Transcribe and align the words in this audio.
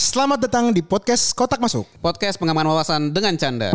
Selamat 0.00 0.40
datang 0.40 0.72
di 0.72 0.80
podcast 0.80 1.36
Kotak 1.36 1.60
Masuk. 1.60 1.84
Podcast 2.00 2.40
pengaman 2.40 2.64
wawasan 2.64 3.12
dengan 3.12 3.36
canda. 3.36 3.68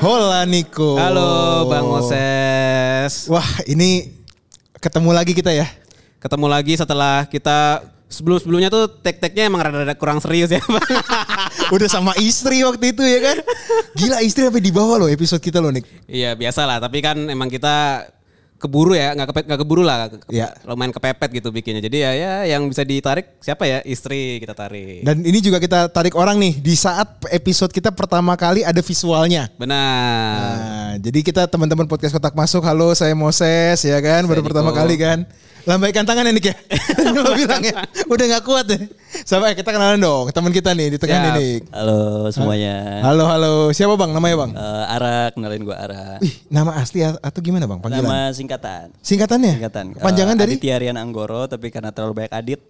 Hola 0.00 0.48
Niko. 0.48 0.96
Halo 0.96 1.68
Bang 1.68 1.92
Moses. 1.92 3.28
Wah 3.28 3.44
ini 3.68 4.16
ketemu 4.80 5.12
lagi 5.12 5.36
kita 5.36 5.52
ya. 5.52 5.68
Ketemu 6.24 6.48
lagi 6.48 6.72
setelah 6.80 7.28
kita 7.28 7.84
sebelum-sebelumnya 8.12 8.68
tuh 8.68 8.86
tek-teknya 9.00 9.48
emang 9.48 9.64
rada-rada 9.64 9.96
kurang 9.96 10.20
serius 10.20 10.52
ya 10.52 10.60
Bang. 10.60 10.84
Udah 11.74 11.88
sama 11.88 12.12
istri 12.20 12.60
waktu 12.62 12.92
itu 12.92 13.00
ya 13.00 13.18
kan. 13.32 13.36
Gila 13.96 14.18
istri 14.20 14.44
sampai 14.44 14.60
di 14.60 14.70
bawah 14.70 15.00
loh 15.00 15.08
episode 15.08 15.40
kita 15.40 15.58
loh 15.58 15.72
Nik. 15.72 15.88
Iya 16.06 16.36
biasa 16.36 16.68
lah, 16.68 16.78
tapi 16.78 17.00
kan 17.00 17.16
emang 17.26 17.48
kita 17.48 18.06
keburu 18.62 18.94
ya, 18.94 19.10
nggak 19.12 19.28
kepet 19.28 19.44
nggak 19.44 19.60
keburu 19.60 19.82
lah, 19.82 20.06
ke- 20.06 20.22
Iya. 20.30 20.54
lumayan 20.64 20.90
kepepet 20.90 21.30
gitu 21.32 21.50
bikinnya. 21.50 21.80
Jadi 21.80 21.98
ya 21.98 22.10
ya 22.12 22.32
yang 22.48 22.64
bisa 22.64 22.82
ditarik 22.82 23.34
siapa 23.38 23.66
ya 23.66 23.82
istri 23.82 24.38
kita 24.38 24.54
tarik. 24.54 25.02
Dan 25.02 25.20
ini 25.20 25.38
juga 25.38 25.58
kita 25.58 25.86
tarik 25.86 26.14
orang 26.14 26.38
nih 26.38 26.56
di 26.56 26.72
saat 26.72 27.04
episode 27.28 27.68
kita 27.68 27.90
pertama 27.90 28.32
kali 28.34 28.62
ada 28.62 28.78
visualnya. 28.78 29.50
Benar. 29.54 30.54
Nah, 30.54 30.92
jadi 30.96 31.18
kita 31.20 31.42
teman-teman 31.46 31.84
podcast 31.84 32.12
Kotak 32.12 32.32
Masuk, 32.32 32.62
halo 32.62 32.92
saya 32.92 33.12
Moses 33.12 33.80
ya 33.80 33.98
kan, 33.98 34.22
baru 34.24 34.40
Saya 34.40 34.48
pertama 34.48 34.70
Niko. 34.70 34.78
kali 34.78 34.94
kan. 34.96 35.18
Lambaikan 35.62 36.02
tangan 36.02 36.26
ya 36.26 36.32
Nik 36.32 36.46
ya. 36.46 36.56
Lo 37.14 37.34
bilang 37.34 37.62
ya, 37.62 37.82
udah 38.06 38.24
gak 38.28 38.44
kuat 38.44 38.66
ya. 38.66 38.78
Sama 39.12 39.52
kita 39.52 39.70
kenalan 39.70 40.00
dong, 40.00 40.32
teman 40.32 40.48
kita 40.48 40.72
nih 40.72 40.88
di 40.88 40.98
tengah 40.98 41.18
Siap. 41.20 41.26
nih 41.28 41.52
Nik. 41.54 41.62
Halo 41.70 42.00
semuanya. 42.28 42.74
Halo 43.02 43.24
halo, 43.24 43.52
siapa 43.70 43.92
bang? 43.94 44.10
Namanya 44.10 44.36
bang? 44.38 44.50
Eh, 44.52 44.84
Ara, 44.90 45.16
kenalin 45.30 45.62
gue 45.62 45.76
Ara. 45.76 46.16
Ih, 46.18 46.32
nama 46.48 46.72
asli 46.74 47.04
atau 47.04 47.38
gimana 47.38 47.64
bang? 47.66 47.76
Panggilan? 47.78 48.02
Nama 48.02 48.32
singkatan. 48.32 48.88
Singkatannya? 48.98 49.52
Singkatan. 49.60 49.84
Panjangan 49.96 50.34
Eh, 50.34 50.40
dari 50.40 50.52
Aditya 50.56 50.76
Rian 50.78 50.96
Anggoro, 50.96 51.44
tapi 51.44 51.68
karena 51.68 51.92
terlalu 51.92 52.24
banyak 52.24 52.32
Adit 52.32 52.60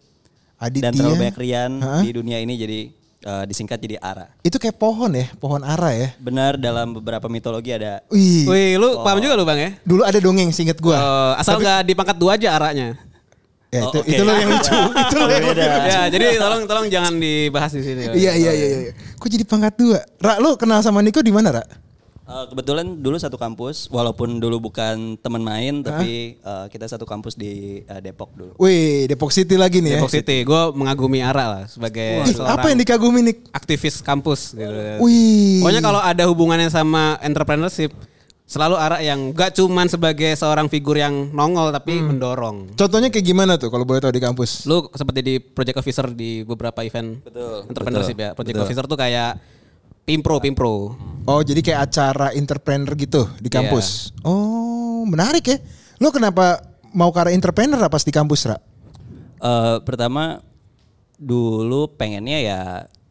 Aditya. 0.59 0.83
dan 0.83 0.93
terlalu 0.93 1.15
banyak 1.21 1.37
Rian 1.39 1.73
Hah? 1.79 2.03
di 2.03 2.11
dunia 2.11 2.39
ini, 2.39 2.55
jadi 2.57 2.79
eh, 3.23 3.45
disingkat 3.47 3.79
jadi 3.79 3.97
Ara. 4.03 4.27
Itu 4.43 4.59
kayak 4.59 4.77
pohon 4.77 5.15
ya, 5.15 5.31
pohon 5.37 5.63
ara 5.63 5.95
ya. 5.95 6.11
Benar 6.19 6.59
dalam 6.59 6.91
beberapa 6.93 7.31
mitologi 7.31 7.71
ada. 7.71 8.03
Wih, 8.11 8.45
Wih, 8.45 8.71
lu 8.77 8.99
paham 9.01 9.23
juga 9.23 9.39
lu 9.39 9.47
Bang 9.47 9.63
ya? 9.63 9.71
dulu 9.87 10.03
ada 10.03 10.19
dongeng 10.19 10.51
singkat 10.51 10.77
gua. 10.77 10.99
Eh, 10.99 11.33
asal 11.39 11.63
nggak 11.63 11.87
dipangkat 11.87 12.17
dua 12.19 12.35
aja 12.35 12.51
arahnya. 12.53 12.99
Ya 13.73 13.81
Oh, 13.83 13.91
itu 13.91 13.99
oke. 14.05 14.09
itu 14.13 14.23
loh 14.23 14.35
yang 14.37 14.51
lucu. 14.53 14.77
itu 15.09 15.15
loh 15.17 15.29
yang 15.33 15.45
lucu. 15.49 15.65
ya, 15.65 16.01
jadi 16.13 16.27
tolong 16.37 16.63
tolong 16.69 16.87
jangan 16.93 17.13
dibahas 17.17 17.73
di 17.73 17.83
sini. 17.83 18.03
Iya 18.13 18.33
iya 18.37 18.53
iya 18.53 18.67
iya. 18.69 18.93
Kok 19.17 19.29
jadi 19.33 19.45
pangkat 19.49 19.75
dua? 19.81 20.05
Ra, 20.21 20.37
lu 20.37 20.55
kenal 20.61 20.85
sama 20.85 21.01
Niko 21.01 21.25
di 21.25 21.33
mana, 21.33 21.57
Ra? 21.57 21.65
Eh, 22.23 22.45
kebetulan 22.49 23.03
dulu 23.03 23.19
satu 23.19 23.35
kampus, 23.35 23.91
walaupun 23.93 24.41
dulu 24.41 24.71
bukan 24.71 25.21
teman 25.21 25.43
main, 25.43 25.85
tapi 25.85 26.39
eh, 26.39 26.67
kita 26.71 26.89
satu 26.89 27.03
kampus 27.05 27.35
di 27.35 27.83
eh, 27.83 28.01
Depok 28.01 28.33
dulu. 28.33 28.53
Wih, 28.57 29.05
Depok 29.05 29.29
City 29.35 29.59
lagi 29.59 29.85
nih 29.85 30.01
Depok 30.01 30.09
ya. 30.09 30.23
City, 30.23 30.41
gue 30.41 30.63
mengagumi 30.73 31.21
Ara 31.21 31.61
lah 31.61 31.65
sebagai 31.67 32.23
Ih, 32.25 32.33
seorang 32.33 32.57
apa 32.57 32.67
yang 32.73 32.79
dikagumi 32.81 33.21
Nik? 33.27 33.39
aktivis 33.53 34.01
kampus. 34.01 34.55
Gitu. 34.55 35.03
Wih. 35.03 35.61
Pokoknya 35.61 35.83
kalau 35.85 36.01
ada 36.01 36.25
hubungannya 36.25 36.71
sama 36.73 37.19
entrepreneurship, 37.21 37.93
selalu 38.53 38.77
Ara 38.77 39.01
yang 39.01 39.33
gak 39.33 39.57
cuman 39.57 39.89
sebagai 39.89 40.37
seorang 40.37 40.69
figur 40.69 40.95
yang 40.95 41.33
nongol 41.33 41.73
tapi 41.73 41.97
Hmm. 41.97 42.13
mendorong. 42.13 42.57
Contohnya 42.77 43.09
kayak 43.09 43.25
gimana 43.25 43.57
tuh 43.57 43.73
kalau 43.73 43.83
boleh 43.83 43.97
tahu 43.99 44.13
di 44.13 44.21
kampus? 44.21 44.69
Lu 44.69 44.93
seperti 44.93 45.21
di 45.25 45.35
project 45.41 45.81
officer 45.81 46.13
di 46.13 46.45
beberapa 46.45 46.85
event 46.85 47.25
Betul, 47.25 47.65
entrepreneurship 47.67 48.13
betul, 48.13 48.29
ya. 48.29 48.31
Project 48.37 48.53
betul. 48.55 48.67
officer 48.69 48.85
tuh 48.85 48.99
kayak 49.01 49.31
pimpro, 50.05 50.37
pimpro. 50.37 50.75
Oh, 51.25 51.41
jadi 51.41 51.65
kayak 51.65 51.81
acara 51.89 52.29
entrepreneur 52.37 52.93
gitu 52.93 53.25
di 53.41 53.49
Iya. 53.49 53.57
kampus. 53.57 54.13
Oh, 54.21 55.09
menarik 55.09 55.49
ya. 55.49 55.57
Lu 55.97 56.13
kenapa 56.13 56.61
mau 56.93 57.09
ke 57.09 57.19
arah 57.19 57.33
entrepreneur 57.33 57.81
apa 57.81 57.89
pas 57.89 58.05
di 58.05 58.13
kampus, 58.13 58.45
Ra? 58.45 58.61
Eh, 59.41 59.77
pertama 59.83 60.45
dulu 61.17 61.87
pengennya 61.89 62.39
ya 62.39 62.61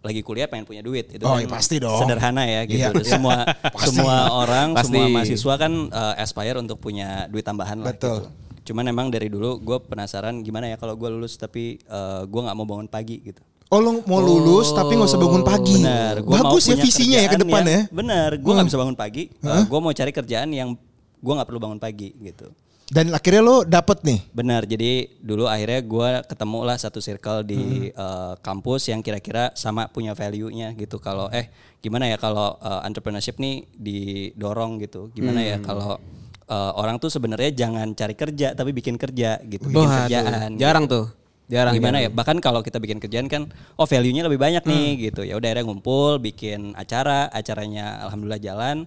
lagi 0.02 0.20
kuliah 0.20 0.46
pengen 0.46 0.66
punya 0.66 0.82
duit 0.82 1.06
itu 1.08 1.22
Oh, 1.22 1.34
kan 1.34 1.42
ya 1.42 1.48
pasti 1.48 1.78
dong. 1.78 1.94
sederhana 2.00 2.42
ya 2.44 2.66
gitu 2.66 2.90
Iya. 2.92 3.06
semua 3.08 3.46
semua 3.86 4.16
orang 4.36 4.74
Pasti. 4.74 4.90
semua 4.90 5.06
mahasiswa 5.08 5.54
kan 5.56 5.72
eh, 5.88 6.14
aspire 6.18 6.58
untuk 6.58 6.78
punya 6.78 7.26
duit 7.28 7.42
tambahan 7.42 7.78
lah 7.80 7.94
Betul. 7.94 8.26
gitu. 8.26 8.30
cuman 8.64 8.86
emang 8.88 9.08
dari 9.08 9.26
dulu 9.26 9.58
gue 9.58 9.78
penasaran 9.80 10.38
gimana 10.40 10.68
ya 10.68 10.76
kalau 10.76 10.94
gue 10.94 11.06
lulus 11.08 11.34
tapi 11.36 11.78
eh, 11.80 12.22
gue 12.24 12.42
nggak 12.42 12.56
mau 12.56 12.66
bangun 12.66 12.86
pagi 12.86 13.22
gitu 13.22 13.42
Oh, 13.70 13.80
lu 13.80 14.04
mau 14.04 14.20
lulus 14.20 14.68
tapi 14.70 14.94
nggak 14.94 15.08
usah 15.08 15.16
bangun 15.18 15.44
pagi. 15.44 15.80
benar 15.80 16.20
gua 16.20 16.44
mau 16.44 16.44
Bagus 16.52 16.66
ya 16.66 16.76
punya 16.76 16.84
visinya 16.84 17.18
ya 17.18 17.30
ke 17.30 17.38
depan 17.40 17.62
ya. 17.62 17.72
yang- 17.72 17.88
benar 17.90 18.30
gue 18.36 18.52
nggak 18.52 18.68
bisa 18.68 18.78
bangun 18.78 18.98
pagi 18.98 19.24
gue 19.40 19.80
mau 19.80 19.92
cari 19.92 20.12
kerjaan 20.12 20.50
yang 20.50 20.70
gue 21.16 21.34
nggak 21.34 21.48
perlu 21.48 21.62
bangun 21.62 21.80
pagi 21.80 22.12
gitu 22.20 22.52
Dan 22.92 23.16
akhirnya 23.16 23.40
lo 23.40 23.64
dapet 23.64 24.04
nih. 24.04 24.20
Benar, 24.36 24.68
jadi 24.68 25.08
dulu 25.24 25.48
akhirnya 25.48 25.80
gue 25.80 26.10
ketemu 26.28 26.60
lah 26.68 26.76
satu 26.76 27.00
circle 27.00 27.48
di 27.48 27.88
eh, 27.88 28.34
kampus 28.44 28.92
yang 28.92 29.00
kira-kira 29.00 29.56
sama 29.56 29.88
punya 29.88 30.12
value-nya 30.12 30.76
gitu. 30.76 31.00
Kalau 31.00 31.32
eh 31.32 31.48
gimana 31.80 32.12
ya 32.12 32.20
kalau 32.20 32.60
eh, 32.60 32.82
entrepreneurship 32.84 33.40
nih 33.40 33.64
didorong 33.80 34.84
gitu, 34.84 35.08
gimana 35.16 35.40
ya 35.40 35.64
kalau 35.64 36.04
eh, 36.52 36.72
orang 36.76 37.00
tuh 37.00 37.08
sebenarnya 37.08 37.56
jangan 37.56 37.96
cari 37.96 38.12
kerja 38.12 38.60
tapi 38.60 38.76
bikin 38.76 39.00
kerja 39.00 39.40
gitu, 39.40 39.72
bikin 39.72 39.88
Waduh, 39.88 40.12
kerjaan. 40.12 40.50
Jarang 40.60 40.86
tuh. 40.92 41.08
Jarang. 41.48 41.76
gimana 41.76 42.00
jarang. 42.00 42.12
ya? 42.12 42.18
Bahkan 42.20 42.38
kalau 42.44 42.60
kita 42.60 42.80
bikin 42.80 43.00
kerjaan 43.00 43.28
kan, 43.32 43.48
oh 43.80 43.88
value-nya 43.88 44.28
lebih 44.28 44.40
banyak 44.40 44.68
nih 44.68 45.12
gitu. 45.12 45.24
Ya 45.24 45.40
udah 45.40 45.48
akhirnya 45.52 45.64
ngumpul, 45.64 46.20
bikin 46.20 46.76
acara, 46.76 47.32
acaranya 47.32 48.04
alhamdulillah 48.04 48.40
jalan. 48.44 48.84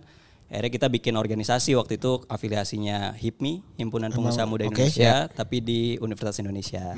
Akhirnya 0.54 0.70
kita 0.70 0.87
bikin 0.87 1.19
organisasi 1.19 1.75
waktu 1.75 1.98
itu 1.98 2.22
afiliasinya 2.31 3.19
HIPMI, 3.19 3.75
Himpunan 3.75 4.15
Pengusaha 4.15 4.47
Muda 4.47 4.65
Indonesia, 4.65 5.26
tapi 5.28 5.59
di 5.59 5.98
Universitas 5.98 6.38
Indonesia. 6.38 6.94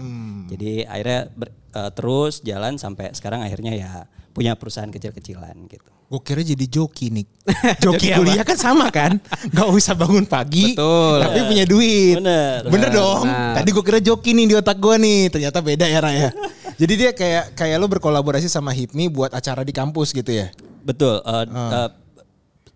Jadi 0.46 0.84
akhirnya 0.84 1.32
ber- 1.32 1.56
eh, 1.72 1.90
terus 1.96 2.44
jalan 2.44 2.76
sampai 2.76 3.16
sekarang 3.16 3.40
akhirnya 3.40 3.72
ya 3.72 3.92
punya 4.36 4.52
perusahaan 4.52 4.92
kecil-kecilan 4.92 5.56
gitu. 5.72 5.88
Gue 6.06 6.22
kira 6.22 6.38
jadi 6.38 6.66
joki 6.70 7.10
nih. 7.10 7.26
Joki 7.82 8.14
kuliah 8.14 8.46
kan 8.46 8.54
sama 8.54 8.94
kan? 8.94 9.18
Gak 9.50 9.66
usah 9.74 9.98
bangun 9.98 10.22
pagi, 10.22 10.78
Betul. 10.78 11.18
tapi 11.18 11.38
punya 11.50 11.64
duit. 11.66 12.14
Bener. 12.22 12.62
Bener 12.70 12.90
dong. 12.94 13.26
Benar. 13.26 13.58
Tadi 13.58 13.68
gue 13.74 13.82
kira 13.82 13.98
joki 13.98 14.30
nih 14.30 14.46
di 14.46 14.54
otak 14.54 14.78
gue 14.78 14.94
nih. 15.02 15.20
Ternyata 15.34 15.58
beda 15.58 15.90
ya 15.90 15.98
Raya. 15.98 16.30
Jadi 16.80 16.92
dia 16.94 17.10
kayak 17.10 17.58
kayak 17.58 17.76
lo 17.82 17.90
berkolaborasi 17.90 18.46
sama 18.46 18.70
HIPMI 18.70 19.10
buat 19.10 19.34
acara 19.34 19.66
di 19.66 19.74
kampus 19.74 20.14
gitu 20.14 20.30
ya? 20.30 20.52
Betul. 20.86 21.24
eh, 21.26 21.44
eh, 21.50 21.88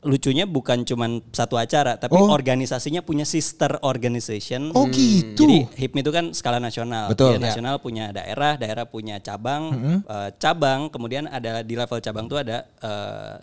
lucunya 0.00 0.48
bukan 0.48 0.80
cuman 0.82 1.20
satu 1.28 1.60
acara, 1.60 2.00
tapi 2.00 2.16
Oh. 2.16 2.32
organisasinya 2.32 3.00
punya 3.00 3.28
sister 3.28 3.76
organization. 3.84 4.72
Oh 4.72 4.88
gitu. 4.88 5.44
Jadi 5.44 5.68
HIPMI 5.76 6.00
itu 6.00 6.08
kan 6.10 6.24
skala 6.32 6.56
nasional. 6.56 7.12
Betul. 7.12 7.36
Dia 7.36 7.52
nasional 7.52 7.76
punya 7.78 8.08
daerah, 8.08 8.56
daerah 8.56 8.88
punya 8.88 9.20
cabang, 9.20 9.62
Mm-hmm. 9.68 9.98
eh, 10.08 10.30
cabang 10.36 10.88
kemudian 10.88 11.28
ada 11.28 11.60
di 11.60 11.76
level 11.76 12.00
cabang 12.00 12.26
tuh 12.26 12.40
ada 12.40 12.64
eh, 12.80 13.34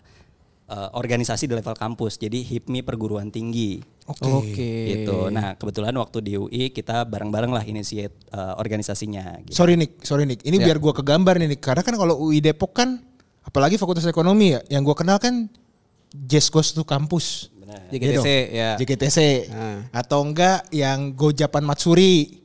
eh, 0.68 0.88
organisasi 0.92 1.46
di 1.46 1.54
level 1.54 1.78
kampus. 1.78 2.18
Jadi 2.18 2.42
HIPMI 2.42 2.82
perguruan 2.82 3.30
tinggi. 3.30 3.78
Oke. 4.10 4.26
Oke. 4.26 4.72
Gitu. 4.90 5.30
Nah, 5.30 5.54
kebetulan 5.54 5.94
waktu 5.94 6.18
di 6.20 6.32
UI 6.34 6.74
kita 6.74 7.06
bareng-bareng 7.06 7.54
lah 7.54 7.62
initiate 7.62 8.18
eh, 8.28 8.54
organisasinya 8.58 9.46
gitu. 9.46 9.54
Sorry 9.54 9.78
Nick, 9.78 10.02
sorry 10.02 10.26
Nick. 10.26 10.42
Ini 10.42 10.58
biar 10.58 10.82
gue 10.82 10.90
kegambar 10.90 11.38
nih 11.38 11.54
Nick. 11.54 11.62
Karena 11.62 11.86
kan 11.86 11.94
kalau 11.94 12.18
UI 12.18 12.42
Depok 12.42 12.74
kan, 12.74 12.98
apalagi 13.46 13.78
Fakultas 13.78 14.04
Ekonomi 14.04 14.58
ya, 14.58 14.60
yang 14.68 14.82
gue 14.82 14.96
kenal 14.98 15.22
kan 15.22 15.46
Jazz 16.12 16.48
Goes 16.48 16.72
to 16.72 16.82
Kampus. 16.82 17.52
JGTC 17.92 18.26
ya. 18.48 18.70
JGTC. 18.80 19.18
Ah. 19.52 19.84
Atau 19.92 20.24
enggak 20.24 20.64
yang 20.72 21.12
Gojapan 21.12 21.64
Matsuri. 21.64 22.40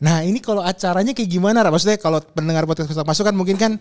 Nah 0.00 0.24
ini 0.24 0.40
kalau 0.40 0.64
acaranya 0.64 1.12
kayak 1.12 1.28
gimana? 1.28 1.60
Ra? 1.60 1.68
Maksudnya 1.68 2.00
kalau 2.00 2.18
pendengar 2.20 2.64
podcast 2.64 2.88
Kotak 2.88 3.04
masuk 3.04 3.24
kan 3.28 3.36
mungkin 3.36 3.60
kan 3.60 3.76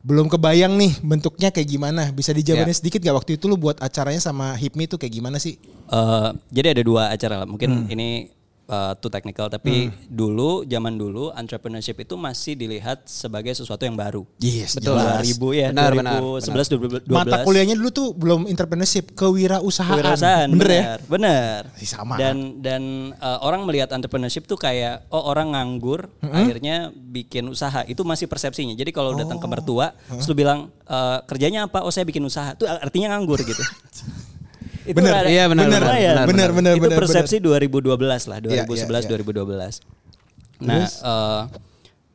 belum 0.00 0.32
kebayang 0.32 0.80
nih 0.80 0.96
bentuknya 1.04 1.52
kayak 1.52 1.68
gimana. 1.68 2.08
Bisa 2.10 2.32
dijabarin 2.32 2.72
Ya. 2.72 2.78
sedikit 2.80 3.04
gak 3.04 3.20
waktu 3.20 3.36
itu 3.36 3.44
lu 3.46 3.60
buat 3.60 3.76
acaranya 3.84 4.18
sama 4.18 4.56
HIPMI 4.56 4.88
itu 4.88 4.96
kayak 4.96 5.12
gimana 5.12 5.36
sih? 5.36 5.60
Eh, 5.86 6.28
jadi 6.48 6.72
ada 6.72 6.82
dua 6.82 7.12
acara 7.12 7.44
lah. 7.44 7.48
Mungkin 7.48 7.84
Hmm. 7.84 7.92
ini 7.92 8.32
eh, 8.70 8.92
too 9.02 9.10
technical 9.10 9.50
tapi 9.50 9.90
dulu 10.06 10.62
zaman 10.62 10.94
dulu 10.94 11.34
entrepreneurship 11.34 11.98
itu 11.98 12.14
masih 12.14 12.54
dilihat 12.54 13.02
sebagai 13.10 13.50
sesuatu 13.52 13.82
yang 13.82 13.98
baru. 13.98 14.22
Yes, 14.38 14.78
Betul. 14.78 14.94
jelas. 14.96 15.26
2000 15.26 15.60
ya, 15.60 15.68
Benar, 15.74 15.92
benar, 15.98 16.20
2011 16.22 17.10
2012. 17.10 17.18
Mata 17.18 17.36
kuliahnya 17.42 17.74
dulu 17.74 17.90
tuh 17.90 18.08
belum 18.14 18.46
entrepreneurship, 18.46 19.12
kewirausahaan. 19.18 19.98
Kewirausahaan, 19.98 20.48
Bener 20.54 20.70
ya? 20.70 20.82
benar, 20.82 20.98
benar. 21.10 21.60
Masih 21.74 21.90
sama. 21.90 22.14
Dan 22.16 22.62
dan 22.62 22.82
eh, 23.18 23.38
orang 23.42 23.66
melihat 23.66 23.90
entrepreneurship 23.90 24.46
tuh 24.46 24.56
kayak 24.56 25.10
oh 25.10 25.26
orang 25.26 25.52
nganggur 25.52 26.06
akhirnya 26.22 26.94
bikin 26.94 27.50
usaha. 27.50 27.82
Itu 27.90 28.06
masih 28.06 28.30
persepsinya. 28.30 28.78
Jadi 28.78 28.94
kalau 28.94 29.18
datang 29.18 29.42
ke 29.42 29.46
mertua 29.50 29.92
terus 30.06 30.30
lu 30.30 30.36
bilang 30.38 30.70
eh, 30.86 31.18
kerjanya 31.26 31.66
apa? 31.66 31.82
Oh 31.82 31.90
saya 31.90 32.06
bikin 32.06 32.22
usaha. 32.22 32.54
Itu 32.54 32.70
artinya 32.70 33.18
nganggur 33.18 33.42
gitu. 33.42 33.62
Itu 34.90 34.98
Bener, 34.98 35.14
ada- 35.16 35.30
iya, 35.30 35.44
benar, 35.46 35.66
bener, 35.66 35.82
lumayan. 35.82 36.14
bener, 36.26 36.50
bener, 36.50 36.74
Itu 36.74 36.82
bener, 36.84 36.98
persepsi 36.98 37.36
2012 37.38 38.26
lah, 38.26 38.38
Iya, 38.38 38.50
iya, 38.52 38.64
2011 38.66 39.06
iya. 39.06 39.08
2012. 39.08 39.74
Nah, 40.60 40.84
eh, 40.84 41.42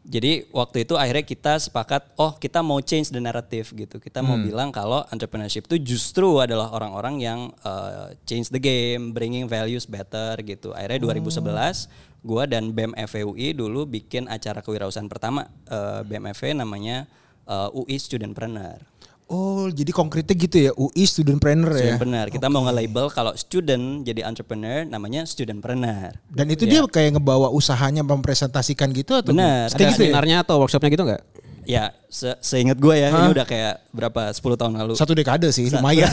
Jadi 0.06 0.45
waktu 0.54 0.86
itu 0.86 0.94
akhirnya 0.94 1.25
kita 1.25 1.57
sepakat, 1.57 2.13
oh 2.16 2.38
kita 2.38 2.62
mau 2.62 2.77
change 2.77 3.10
the 3.10 3.18
narrative 3.18 3.74
gitu. 3.74 3.98
Kita 3.98 4.22
mau 4.22 4.38
Hmm. 4.38 4.45
bilang 4.45 4.69
kalau 4.69 5.01
entrepreneurship 5.10 5.66
itu 5.66 5.81
justru 5.81 6.38
adalah 6.38 6.69
orang-orang 6.69 7.16
yang 7.18 7.39
uh, 7.66 8.13
change 8.22 8.54
the 8.54 8.62
game, 8.62 9.18
bringing 9.18 9.50
values 9.50 9.89
better 9.89 10.38
gitu. 10.45 10.78
Akhirnya 10.78 11.01
Oh. 11.01 11.10
2011, 11.10 11.89
gua 12.21 12.45
dan 12.45 12.69
BEM 12.69 12.94
FEUI 12.94 13.57
dulu 13.57 13.89
bikin 13.89 14.30
acara 14.30 14.62
kewirausahaan 14.62 15.10
pertama 15.10 15.50
uh, 15.66 16.06
BEM 16.06 16.30
FE 16.33 16.54
namanya 16.54 17.10
uh, 17.50 17.74
UI 17.74 17.98
Studentpreneur. 17.98 18.86
Oh, 19.25 19.66
jadi 19.74 19.89
konkretnya 19.89 20.38
gitu 20.38 20.57
ya, 20.69 20.72
UI 20.77 21.01
studentpreneur 21.10 21.74
ya. 21.74 21.98
Benar, 21.98 22.30
kita 22.30 22.45
mau 22.45 22.62
nge-label 22.69 23.10
kalau 23.10 23.33
student 23.33 24.06
jadi 24.06 24.22
entrepreneur 24.22 24.86
namanya 24.86 25.25
studentpreneur. 25.25 26.13
Dan 26.30 26.45
itu 26.54 26.69
dia 26.69 26.86
kayak 26.86 27.18
ngebawa 27.18 27.50
usahanya 27.50 28.06
mempresentasikan 28.06 28.94
gitu 28.94 29.18
atau 29.18 29.33
Benar. 29.33 29.74
Ada 29.74 29.81
gitu 29.81 29.81
ya? 29.81 29.98
seminarnya 29.98 30.38
atau 30.45 30.62
workshopnya 30.62 30.94
gitu 30.94 31.04
nggak? 31.10 31.24
Ya, 31.65 31.91
se 32.07 32.29
seingat 32.39 32.77
gue 32.77 32.95
ya, 32.95 33.09
ini 33.09 33.33
udah 33.33 33.45
kayak 33.45 33.89
berapa 33.89 34.29
10 34.29 34.41
tahun 34.56 34.73
lalu. 34.77 34.94
Satu 34.94 35.17
dekade 35.17 35.50
sih, 35.50 35.67
lumayan. 35.67 36.07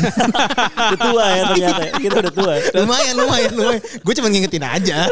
Udah 0.93 0.99
tua 0.99 1.27
ya 1.29 1.43
ternyata. 1.53 1.83
Kita 2.01 2.17
udah 2.25 2.33
tua. 2.33 2.55
lumayan, 2.83 3.15
lumayan, 3.15 3.51
lumayan. 3.53 3.83
Gue 4.01 4.15
cuma 4.17 4.29
ngingetin 4.33 4.65
aja. 4.65 5.07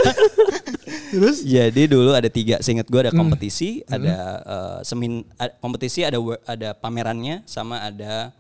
Terus? 1.13 1.43
Jadi 1.43 1.83
dulu 1.87 2.11
ada 2.17 2.27
tiga, 2.27 2.59
seingat 2.59 2.89
gue 2.89 2.99
Hmm. 3.01 3.09
ada 3.09 3.13
kompetisi, 3.15 3.83
ada 3.87 4.17
eh, 4.43 4.79
semin, 4.83 5.23
kompetisi, 5.61 6.03
ada 6.03 6.19
ada 6.47 6.69
pamerannya, 6.75 7.43
sama 7.47 7.83
ada 7.83 8.33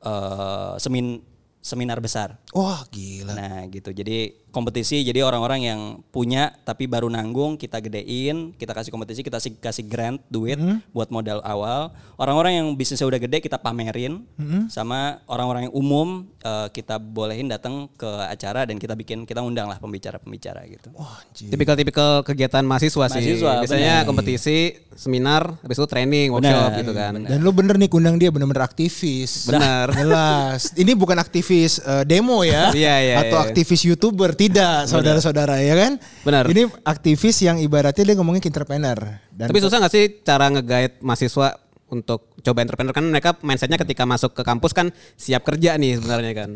eh, 0.00 0.72
semin 0.78 1.18
seminar 1.58 1.98
besar. 1.98 2.38
Wah 2.54 2.86
gila. 2.88 3.34
Nah 3.34 3.66
gitu, 3.66 3.90
jadi 3.90 4.30
kompetisi, 4.56 5.04
jadi 5.04 5.20
orang-orang 5.20 5.60
yang 5.62 5.80
punya 6.08 6.56
tapi 6.64 6.88
baru 6.88 7.06
nanggung 7.06 7.54
kita 7.54 7.76
gedein, 7.76 8.56
kita 8.56 8.72
kasih 8.72 8.88
kompetisi, 8.88 9.20
kita 9.20 9.36
kasih, 9.36 9.52
kasih 9.60 9.84
grant 9.84 10.24
duit 10.26 10.56
Hmm. 10.56 10.80
buat 10.90 11.12
modal 11.12 11.44
awal. 11.44 11.92
Orang-orang 12.16 12.56
yang 12.56 12.66
bisnisnya 12.72 13.04
udah 13.04 13.20
gede 13.20 13.44
kita 13.44 13.60
pamerin, 13.60 14.24
Hmm. 14.34 14.72
sama 14.72 15.20
orang-orang 15.26 15.68
yang 15.68 15.74
umum 15.76 16.08
eh, 16.40 16.68
kita 16.70 16.96
bolehin 16.96 17.50
datang 17.50 17.90
ke 17.92 18.06
acara 18.06 18.64
dan 18.64 18.78
kita 18.78 18.94
bikin, 18.94 19.26
kita 19.26 19.42
undang 19.42 19.66
lah 19.66 19.76
pembicara-pembicara 19.76 20.62
gitu. 20.64 20.94
Wah 20.94 21.18
anjir. 21.20 21.50
Tipikal-tipikal 21.50 22.22
kegiatan 22.22 22.62
mahasiswa, 22.62 23.04
sih. 23.10 23.18
Mahasiswa, 23.18 23.52
Biasanya 23.60 23.94
benar. 23.98 24.06
kompetisi, 24.06 24.58
seminar, 24.94 25.58
habis 25.60 25.74
itu 25.74 25.86
training, 25.86 26.30
workshop 26.30 26.70
gitu 26.78 26.92
kan. 26.94 27.18
Dan 27.18 27.42
lu 27.42 27.50
bener 27.50 27.74
nih 27.76 27.90
kundang 27.90 28.14
dia 28.14 28.30
bener-bener 28.30 28.62
aktivis. 28.62 29.44
Benar. 29.44 29.90
Jelas. 29.92 30.70
Ini 30.72 30.94
bukan 30.94 31.18
aktivis 31.18 31.82
eh, 31.82 32.06
demo 32.06 32.40
ya. 32.40 32.70
Iya, 32.78 32.94
iya, 33.02 33.14
Atau 33.20 33.36
iya. 33.36 33.44
aktivis 33.50 33.82
YouTuber. 33.82 34.38
Tidak 34.46 34.78
saudara-saudara 34.86 35.58
ya 35.58 35.74
kan. 35.74 35.92
Benar. 36.22 36.44
Ini 36.46 36.70
aktivis 36.82 37.36
yang 37.40 37.58
ibaratnya 37.58 38.02
dia 38.02 38.14
ngomongin 38.14 38.38
ke 38.38 38.48
entrepreneur. 38.48 38.98
Dan 39.30 39.50
Tapi 39.50 39.58
susah 39.58 39.78
gak 39.78 39.92
sih 39.92 40.04
cara 40.22 40.48
nge-guide 40.48 41.02
mahasiswa 41.02 41.58
untuk 41.86 42.34
coba 42.42 42.58
entrepreneur 42.62 42.90
kan 42.90 43.06
mereka 43.06 43.30
mindsetnya 43.40 43.78
ketika 43.78 44.02
masuk 44.02 44.34
ke 44.34 44.42
kampus 44.42 44.74
kan 44.74 44.90
siap 45.14 45.46
kerja 45.46 45.74
nih 45.76 45.98
sebenarnya 45.98 46.32
kan. 46.34 46.50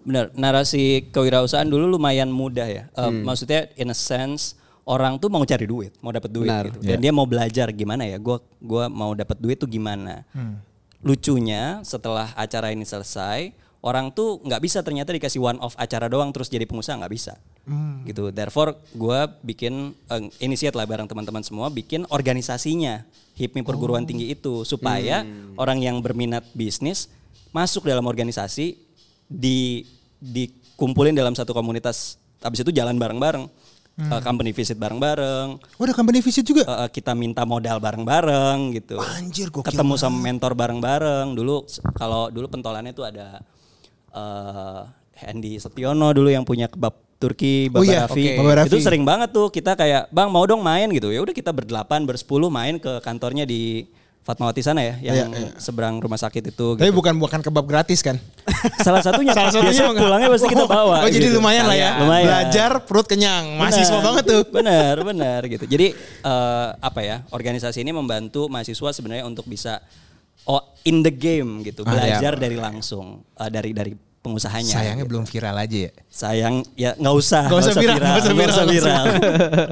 Benar, 0.00 0.32
narasi 0.32 1.12
kewirausahaan 1.12 1.68
dulu 1.68 1.84
lumayan 1.90 2.32
mudah 2.32 2.64
ya. 2.64 2.84
Eh, 2.88 3.00
Hmm. 3.04 3.20
Maksudnya 3.20 3.68
in 3.76 3.92
a 3.92 3.96
sense 3.96 4.56
orang 4.88 5.20
tuh 5.20 5.28
mau 5.28 5.44
cari 5.44 5.68
duit, 5.68 5.92
mau 6.00 6.08
dapat 6.08 6.32
duit 6.32 6.48
Benar. 6.48 6.72
gitu. 6.72 6.80
Dan 6.80 6.98
dia 6.98 7.12
mau 7.12 7.28
belajar 7.28 7.68
gimana 7.70 8.08
ya. 8.08 8.16
Gua 8.16 8.40
gua 8.56 8.88
mau 8.88 9.12
dapat 9.12 9.36
duit 9.36 9.60
tuh 9.60 9.68
gimana. 9.68 10.24
Hmm. 10.32 10.56
Lucunya 11.00 11.80
setelah 11.80 12.32
acara 12.32 12.72
ini 12.72 12.84
selesai, 12.84 13.52
orang 13.80 14.12
tuh 14.12 14.40
nggak 14.44 14.60
bisa 14.60 14.84
ternyata 14.84 15.12
dikasih 15.12 15.40
one 15.40 15.58
off 15.60 15.72
acara 15.76 16.06
doang 16.06 16.28
terus 16.30 16.52
jadi 16.52 16.68
pengusaha 16.68 17.00
nggak 17.00 17.12
bisa. 17.12 17.34
Hmm. 17.64 18.04
Gitu. 18.04 18.28
Therefore 18.32 18.76
gua 18.92 19.28
bikin 19.40 19.96
eh, 20.08 20.22
initiate 20.40 20.76
lah 20.76 20.84
bareng 20.84 21.08
teman-teman 21.08 21.40
semua 21.40 21.72
bikin 21.72 22.04
organisasinya 22.12 23.04
HIPMI 23.40 23.64
perguruan 23.64 24.04
tinggi 24.04 24.28
itu 24.28 24.68
supaya 24.68 25.24
Hmm. 25.24 25.56
orang 25.56 25.80
yang 25.80 25.96
berminat 26.04 26.44
bisnis 26.52 27.08
masuk 27.50 27.88
dalam 27.88 28.04
organisasi 28.04 28.76
di 29.26 29.88
dikumpulin 30.20 31.16
dalam 31.16 31.32
satu 31.32 31.56
komunitas 31.56 32.20
habis 32.44 32.60
itu 32.60 32.72
jalan 32.72 33.00
bareng-bareng 33.00 33.48
Eh, 34.00 34.22
company 34.24 34.56
visit 34.56 34.80
bareng-bareng 34.80 35.60
Oh 35.76 35.84
ada 35.84 35.92
company 35.92 36.24
visit 36.24 36.40
juga? 36.40 36.64
Eh, 36.64 36.88
kita 36.88 37.12
minta 37.12 37.44
modal 37.44 37.76
bareng-bareng 37.84 38.72
gitu 38.72 38.96
Anjir, 38.96 39.52
gokil 39.52 39.68
ketemu 39.68 40.00
sama 40.00 40.16
mentor 40.24 40.56
bareng-bareng 40.56 41.36
dulu 41.36 41.68
kalau 41.92 42.32
dulu 42.32 42.48
pentolannya 42.48 42.96
tuh 42.96 43.04
ada 43.04 43.44
eh 44.10 44.82
Hendy 45.20 45.56
Setiono 45.56 46.10
dulu 46.10 46.28
yang 46.28 46.42
punya 46.42 46.66
kebab 46.66 46.92
Turki 47.16 47.68
Oh 47.68 47.78
Baba 47.78 47.84
iya, 47.84 47.98
Raffi. 48.04 48.24
oke. 48.26 48.36
Baba 48.40 48.52
Raffi. 48.56 48.68
itu 48.70 48.76
sering 48.80 49.04
banget 49.04 49.28
tuh 49.30 49.48
kita 49.48 49.74
kayak 49.74 50.08
bang 50.08 50.26
mau 50.26 50.42
dong 50.42 50.60
main 50.60 50.88
gitu 50.88 51.08
ya 51.08 51.20
udah 51.20 51.30
kita 51.30 51.50
berdelapan 51.50 52.02
bersepuluh 52.02 52.48
main 52.48 52.76
ke 52.76 53.00
kantornya 53.00 53.44
di 53.44 53.84
Fatmawati 54.20 54.60
sana 54.60 54.80
ya 54.80 54.94
yang 55.02 55.28
seberang 55.56 55.96
rumah 55.96 56.16
sakit 56.16 56.52
itu 56.52 56.66
Tapi 56.74 56.80
gitu. 56.82 56.92
bukan 56.94 57.16
bukan 57.16 57.40
kebab 57.40 57.64
gratis 57.64 58.00
kan? 58.00 58.20
salah 58.84 59.00
satunya 59.00 59.32
Salah 59.32 59.48
satunya 59.48 59.72
biasanya 59.72 59.90
bukan. 59.90 60.02
pulangnya 60.02 60.28
pasti 60.28 60.46
kita 60.46 60.64
Oh, 60.64 60.68
bawa 60.68 60.96
Oh, 60.98 61.08
jadi 61.08 61.26
gitu. 61.26 61.36
lumayan 61.36 61.64
lah 61.64 61.72
ya. 61.74 61.90
Lumayan. 61.98 62.26
Belajar 62.28 62.70
perut 62.84 63.06
kenyang. 63.06 63.56
Mahasiswa 63.56 63.88
Benar, 63.90 64.04
banget 64.06 64.24
tuh. 64.26 64.42
Benar, 64.46 64.94
benar 65.02 65.40
gitu. 65.46 65.64
Jadi 65.64 65.86
eh, 66.20 66.68
apa 66.74 67.00
ya? 67.00 67.24
Organisasi 67.28 67.80
ini 67.80 67.90
membantu 67.90 68.44
mahasiswa 68.46 68.92
sebenarnya 68.92 69.24
untuk 69.24 69.44
bisa 69.44 69.80
oh 70.44 70.60
in 70.82 71.00
the 71.00 71.10
game 71.10 71.60
gitu, 71.60 71.82
Ah, 71.82 71.92
belajar 71.92 72.32
dari 72.34 72.54
langsung 72.54 73.20
eh, 73.32 73.48
dari 73.48 73.70
dari 73.70 73.92
pengusahanya. 74.20 74.68
Sayangnya 74.70 75.04
gitu. 75.04 75.10
belum 75.10 75.24
viral 75.24 75.56
aja 75.56 75.78
ya. 75.80 75.92
Sayang 76.06 76.54
ya 76.74 76.92
nggak 76.94 77.14
usah, 77.14 77.42
Nggak 77.46 77.58
usah 77.58 77.74
viral, 77.74 77.96
nggak 77.96 78.18
usah 78.18 78.32
nggak 78.32 78.48
usah 78.48 78.64
viral. 78.66 79.04
viral. 79.04 79.04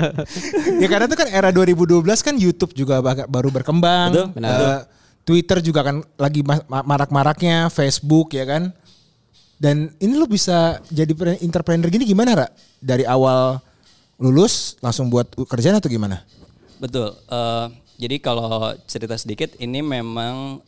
ya 0.82 0.86
karena 0.86 1.04
itu 1.04 1.16
kan 1.16 1.28
era 1.28 1.48
2012 1.50 2.00
kan 2.18 2.34
YouTube 2.34 2.72
juga 2.72 2.98
baru 3.26 3.48
berkembang. 3.50 4.08
Betul, 4.10 4.26
benar. 4.32 4.50
Eh, 4.50 4.80
Twitter 5.22 5.60
juga 5.60 5.80
kan 5.82 6.00
lagi 6.16 6.40
ma- 6.40 6.64
ma- 6.64 6.86
marak-maraknya, 6.86 7.68
Facebook 7.68 8.32
ya 8.32 8.44
kan. 8.44 8.72
Dan 9.58 9.92
ini 9.98 10.14
lo 10.14 10.24
bisa 10.24 10.80
jadi 10.88 11.12
pre- 11.12 11.42
entrepreneur 11.42 11.84
gini 11.86 12.06
gimana, 12.06 12.32
Ra? 12.32 12.48
Dari 12.78 13.04
awal 13.04 13.60
lulus 14.16 14.78
langsung 14.78 15.06
buat 15.06 15.28
kerjaan 15.36 15.76
atau 15.76 15.86
gimana? 15.86 16.24
Betul. 16.78 17.12
Eh, 17.12 17.66
jadi 17.98 18.16
kalau 18.18 18.48
cerita 18.86 19.14
sedikit, 19.14 19.58
ini 19.58 19.82
memang 19.82 20.62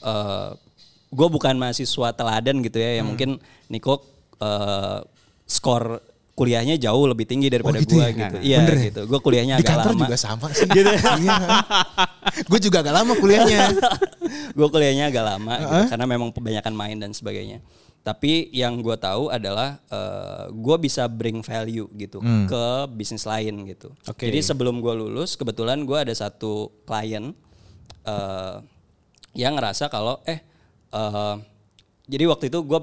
gue 1.09 1.29
bukan 1.29 1.55
mahasiswa 1.55 2.11
teladan 2.13 2.61
gitu 2.61 2.77
ya, 2.77 2.99
yang 2.99 3.07
Hmm. 3.07 3.15
mungkin 3.15 3.31
Niko 3.67 4.03
eh, 4.41 4.99
skor 5.45 6.01
kuliahnya 6.33 6.81
jauh 6.81 7.05
lebih 7.05 7.29
tinggi 7.29 7.53
daripada 7.53 7.77
Oh, 7.77 7.85
gitu 7.85 8.01
gue 8.01 8.07
ya? 8.07 8.11
gitu. 8.17 8.37
Nah, 8.39 8.43
Iya 8.43 8.59
ya? 8.65 8.81
gitu. 8.89 9.01
Gue 9.05 9.21
kuliahnya 9.21 9.55
Di 9.61 9.63
agak 9.63 9.71
kantor 9.77 9.93
lama. 9.93 10.01
juga 10.01 10.17
sama 10.17 10.47
sih. 10.51 10.65
gitu. 10.73 10.89
Gue 12.49 12.59
juga 12.59 12.81
agak 12.81 12.95
lama 12.97 13.13
kuliahnya. 13.15 13.61
gue 14.57 14.69
kuliahnya 14.71 15.13
agak 15.13 15.25
lama 15.27 15.55
gitu, 15.59 15.77
karena 15.93 16.07
memang 16.07 16.29
kebanyakan 16.33 16.73
main 16.73 16.97
dan 16.97 17.13
sebagainya. 17.13 17.61
Tapi 18.01 18.49
yang 18.57 18.81
gue 18.81 18.97
tahu 18.97 19.29
adalah 19.29 19.77
gue 20.49 20.77
bisa 20.81 21.05
bring 21.05 21.45
value 21.45 21.85
gitu 22.01 22.25
ke 22.49 22.65
bisnis 22.97 23.29
lain 23.29 23.69
gitu. 23.69 23.93
Oke. 24.09 24.29
Jadi 24.29 24.41
sebelum 24.41 24.81
gue 24.81 24.95
lulus, 24.97 25.37
kebetulan 25.37 25.85
gue 25.85 25.99
ada 26.01 26.15
satu 26.17 26.73
klien 26.89 27.37
eh, 28.09 28.57
yang 29.37 29.55
ngerasa 29.55 29.93
kalau 29.93 30.19
eh 30.25 30.41
eh, 30.97 31.37
jadi 32.09 32.25
waktu 32.27 32.49
itu 32.49 32.59
gue 32.65 32.81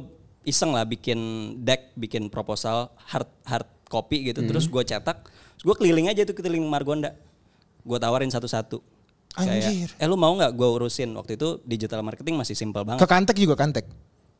iseng 0.47 0.71
lah 0.71 0.87
bikin 0.87 1.19
deck, 1.65 1.97
bikin 1.97 2.29
proposal 2.31 2.93
hard 3.09 3.27
hard 3.43 3.67
copy 3.89 4.31
gitu. 4.31 4.45
Terus 4.45 4.69
gue 4.69 4.83
cetak, 4.85 5.27
gue 5.65 5.75
keliling 5.75 6.13
aja 6.13 6.23
tuh 6.23 6.37
keliling 6.37 6.63
Margonda. 6.69 7.17
Gue 7.83 7.97
tawarin 7.97 8.29
satu-satu. 8.29 8.79
Anjir. 9.37 9.91
Kayak, 9.91 10.01
eh 10.01 10.07
lu 10.07 10.15
mau 10.15 10.31
nggak 10.37 10.53
gue 10.55 10.67
urusin? 10.77 11.09
Waktu 11.17 11.41
itu 11.41 11.59
digital 11.65 12.05
marketing 12.05 12.37
masih 12.37 12.53
simpel 12.53 12.85
Ke 12.85 12.95
banget. 12.95 13.09
Kantek 13.09 13.37
juga 13.41 13.55
Kantek. 13.57 13.85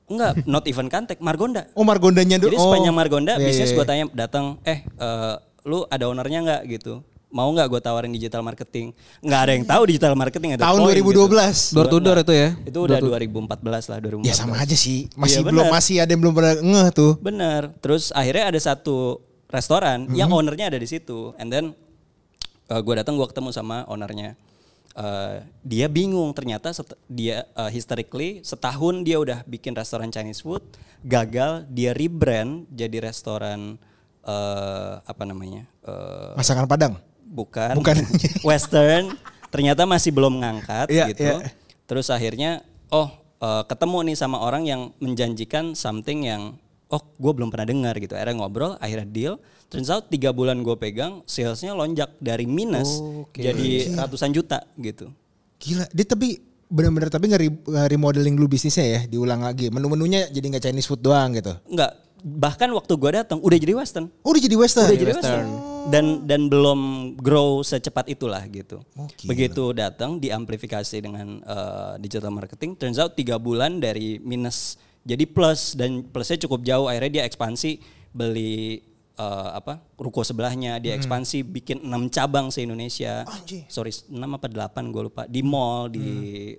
Enggak, 0.08 0.48
not 0.48 0.64
even 0.66 0.88
Kantek, 0.88 1.20
Margonda. 1.20 1.68
Oh 1.76 1.84
Margondanya 1.84 2.40
dulu. 2.40 2.56
Jadi 2.56 2.64
sepanjang 2.64 2.96
Margonda, 2.96 3.36
Iya, 3.36 3.44
bisnis 3.44 3.70
iya, 3.72 3.76
gue 3.76 3.84
iya. 3.84 3.92
tanya 3.92 4.06
datang, 4.16 4.46
eh 4.64 4.80
eh, 4.88 5.36
lu 5.68 5.84
ada 5.86 6.08
ownernya 6.08 6.40
nggak 6.48 6.62
gitu? 6.80 7.04
Mau 7.28 7.52
nggak 7.52 7.68
gue 7.68 7.82
tawarin 7.84 8.16
digital 8.16 8.40
marketing? 8.40 8.96
Nggak 9.20 9.40
ada 9.44 9.52
yang 9.52 9.66
tahu 9.68 9.82
digital 9.92 10.16
marketing 10.16 10.56
ada 10.56 10.64
Tahun 10.64 10.80
poin 10.80 10.96
2012. 10.96 11.12
Gitu. 11.12 11.76
Door 11.76 11.88
to 11.92 11.98
door 12.00 12.18
itu 12.24 12.34
ya. 12.34 12.50
Itu 12.64 12.80
udah 12.88 12.98
2014 13.04 13.92
lah, 13.92 13.98
2014. 14.00 14.24
Ya 14.24 14.34
sama 14.34 14.56
aja 14.56 14.76
sih. 14.80 15.12
Masih 15.12 15.44
Iya, 15.44 15.52
belum 15.52 15.66
masih 15.68 15.96
ada 16.00 16.08
yang 16.16 16.22
belum 16.24 16.34
pernah 16.34 16.54
ngeh 16.56 16.88
tuh. 16.96 17.12
Bener. 17.20 17.76
Terus 17.84 18.16
akhirnya 18.16 18.48
ada 18.48 18.60
satu 18.64 19.20
restoran 19.52 20.08
yang 20.16 20.32
Mhm. 20.32 20.40
ownernya 20.40 20.72
ada 20.72 20.80
di 20.80 20.88
situ. 20.88 21.36
And 21.36 21.52
then 21.52 21.76
gue 22.72 22.94
datang 22.96 23.20
gue 23.20 23.28
ketemu 23.28 23.52
sama 23.52 23.84
ownernya. 23.92 24.40
Eh, 24.98 25.38
dia 25.62 25.86
bingung 25.86 26.34
ternyata 26.34 26.74
set- 26.74 26.98
dia 27.06 27.46
eh, 27.48 27.70
historically 27.70 28.42
setahun 28.42 29.06
dia 29.06 29.22
udah 29.22 29.46
bikin 29.46 29.72
restoran 29.72 30.10
Chinese 30.10 30.42
food 30.42 30.66
gagal 31.00 31.70
dia 31.70 31.94
rebrand 31.94 32.66
jadi 32.68 33.06
restoran 33.06 33.78
eh, 34.24 34.94
apa 34.98 35.22
namanya 35.22 35.70
Eh, 35.86 36.34
Masakan 36.34 36.66
Padang. 36.66 36.98
bukan, 37.24 37.78
Bukan. 37.78 37.94
western 38.50 39.14
ternyata 39.48 39.86
masih 39.86 40.10
belum 40.10 40.42
ngangkat 40.42 40.90
Iya, 40.90 41.14
gitu 41.14 41.30
iya. 41.30 41.54
terus 41.86 42.10
akhirnya 42.10 42.66
oh 42.90 43.14
eh, 43.38 43.64
ketemu 43.64 44.02
nih 44.02 44.18
sama 44.18 44.42
orang 44.42 44.66
yang 44.66 44.82
menjanjikan 44.98 45.78
something 45.78 46.26
yang 46.26 46.58
oh 46.88 47.02
gue 47.20 47.32
belum 47.36 47.52
pernah 47.52 47.68
dengar 47.68 47.96
gitu. 48.00 48.16
Akhirnya 48.16 48.36
ngobrol 48.40 48.76
akhirnya 48.80 49.08
deal. 49.08 49.34
Turns 49.68 49.92
out 49.92 50.08
tiga 50.08 50.32
bulan 50.32 50.64
gue 50.64 50.76
pegang 50.80 51.20
salesnya 51.28 51.76
lonjak 51.76 52.16
dari 52.24 52.48
minus 52.48 53.04
jadi 53.36 54.00
ratusan 54.00 54.32
juta 54.32 54.64
gitu. 54.80 55.12
Gila, 55.60 55.90
dia 55.92 56.06
tapi 56.08 56.40
benar-benar 56.68 57.08
tapi 57.08 57.32
nge-remodeling 57.32 58.36
dulu 58.36 58.56
bisnisnya 58.56 58.86
ya, 58.86 59.02
diulang 59.08 59.44
lagi. 59.44 59.72
Menu-menunya 59.72 60.28
jadi 60.32 60.46
nggak 60.46 60.64
Chinese 60.70 60.88
food 60.88 61.04
doang 61.04 61.36
gitu. 61.36 61.56
Enggak, 61.68 61.92
bahkan 62.24 62.70
waktu 62.76 62.94
gue 62.96 63.12
datang 63.12 63.38
udah 63.40 63.58
jadi 63.58 63.74
western. 63.78 64.08
Oh, 64.22 64.32
udah 64.36 64.42
jadi 64.42 64.56
western. 64.56 64.88
udah 64.88 65.00
jadi 65.00 65.14
western. 65.16 65.48
Dan 65.88 66.06
dan 66.28 66.52
belum 66.52 67.14
grow 67.16 67.64
secepat 67.64 68.12
itulah 68.12 68.44
gitu. 68.52 68.84
Oh, 69.00 69.08
gila. 69.08 69.28
begitu 69.32 69.64
datang 69.72 70.20
diamplifikasi 70.20 70.98
dengan 71.00 71.40
eh, 71.40 71.94
digital 72.04 72.32
marketing 72.36 72.76
turns 72.76 73.00
out 73.00 73.16
tiga 73.16 73.40
bulan 73.40 73.80
dari 73.80 74.20
minus 74.20 74.76
jadi 75.08 75.24
plus 75.24 75.80
dan 75.80 76.04
plusnya 76.04 76.44
cukup 76.44 76.68
jauh. 76.68 76.92
Akhirnya 76.92 77.22
dia 77.22 77.24
ekspansi 77.24 77.80
beli 78.12 78.84
eh, 79.16 79.50
apa 79.56 79.80
ruko 79.96 80.28
sebelahnya. 80.28 80.84
Dia 80.84 81.00
ekspansi 81.00 81.48
bikin 81.48 81.88
enam 81.88 82.12
cabang 82.12 82.52
se 82.52 82.68
Indonesia 82.68 83.24
sorry 83.72 83.96
enam 84.12 84.36
apa 84.36 84.52
delapan 84.52 84.92
gue 84.92 85.08
lupa. 85.08 85.24
Di 85.24 85.40
mall 85.40 85.88
di 85.88 86.08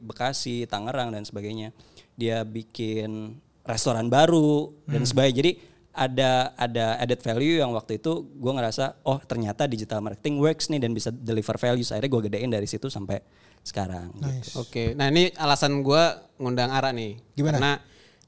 Bekasi 0.01 0.65
Tangerang 0.65 1.13
dan 1.13 1.29
sebagainya. 1.29 1.77
Dia 2.17 2.43
bikin 2.43 3.37
restoran 3.69 4.09
baru 4.09 4.73
dan 4.89 5.05
sebagainya. 5.05 5.37
Jadi 5.45 5.53
ada 5.99 6.55
ada 6.55 6.95
added 7.03 7.21
value 7.21 7.61
yang 7.61 7.75
waktu 7.75 7.99
itu 7.99 8.23
gue 8.39 8.53
ngerasa 8.55 9.03
oh 9.03 9.19
ternyata 9.19 9.67
digital 9.67 9.99
marketing 9.99 10.39
works 10.39 10.71
nih 10.71 10.79
dan 10.79 10.95
bisa 10.95 11.11
deliver 11.11 11.59
value 11.59 11.83
akhirnya 11.83 12.07
gue 12.07 12.23
gedein 12.31 12.51
dari 12.55 12.65
situ 12.71 12.89
sampai 12.89 13.21
sekarang. 13.67 14.15
Gitu. 14.17 14.57
Oke, 14.63 14.85
nah 14.97 15.13
ini 15.13 15.29
alasan 15.37 15.85
gue 15.85 16.03
ngundang 16.41 16.73
Ara 16.73 16.95
nih. 16.95 17.21
Gimana? 17.37 17.53
Karena 17.59 17.73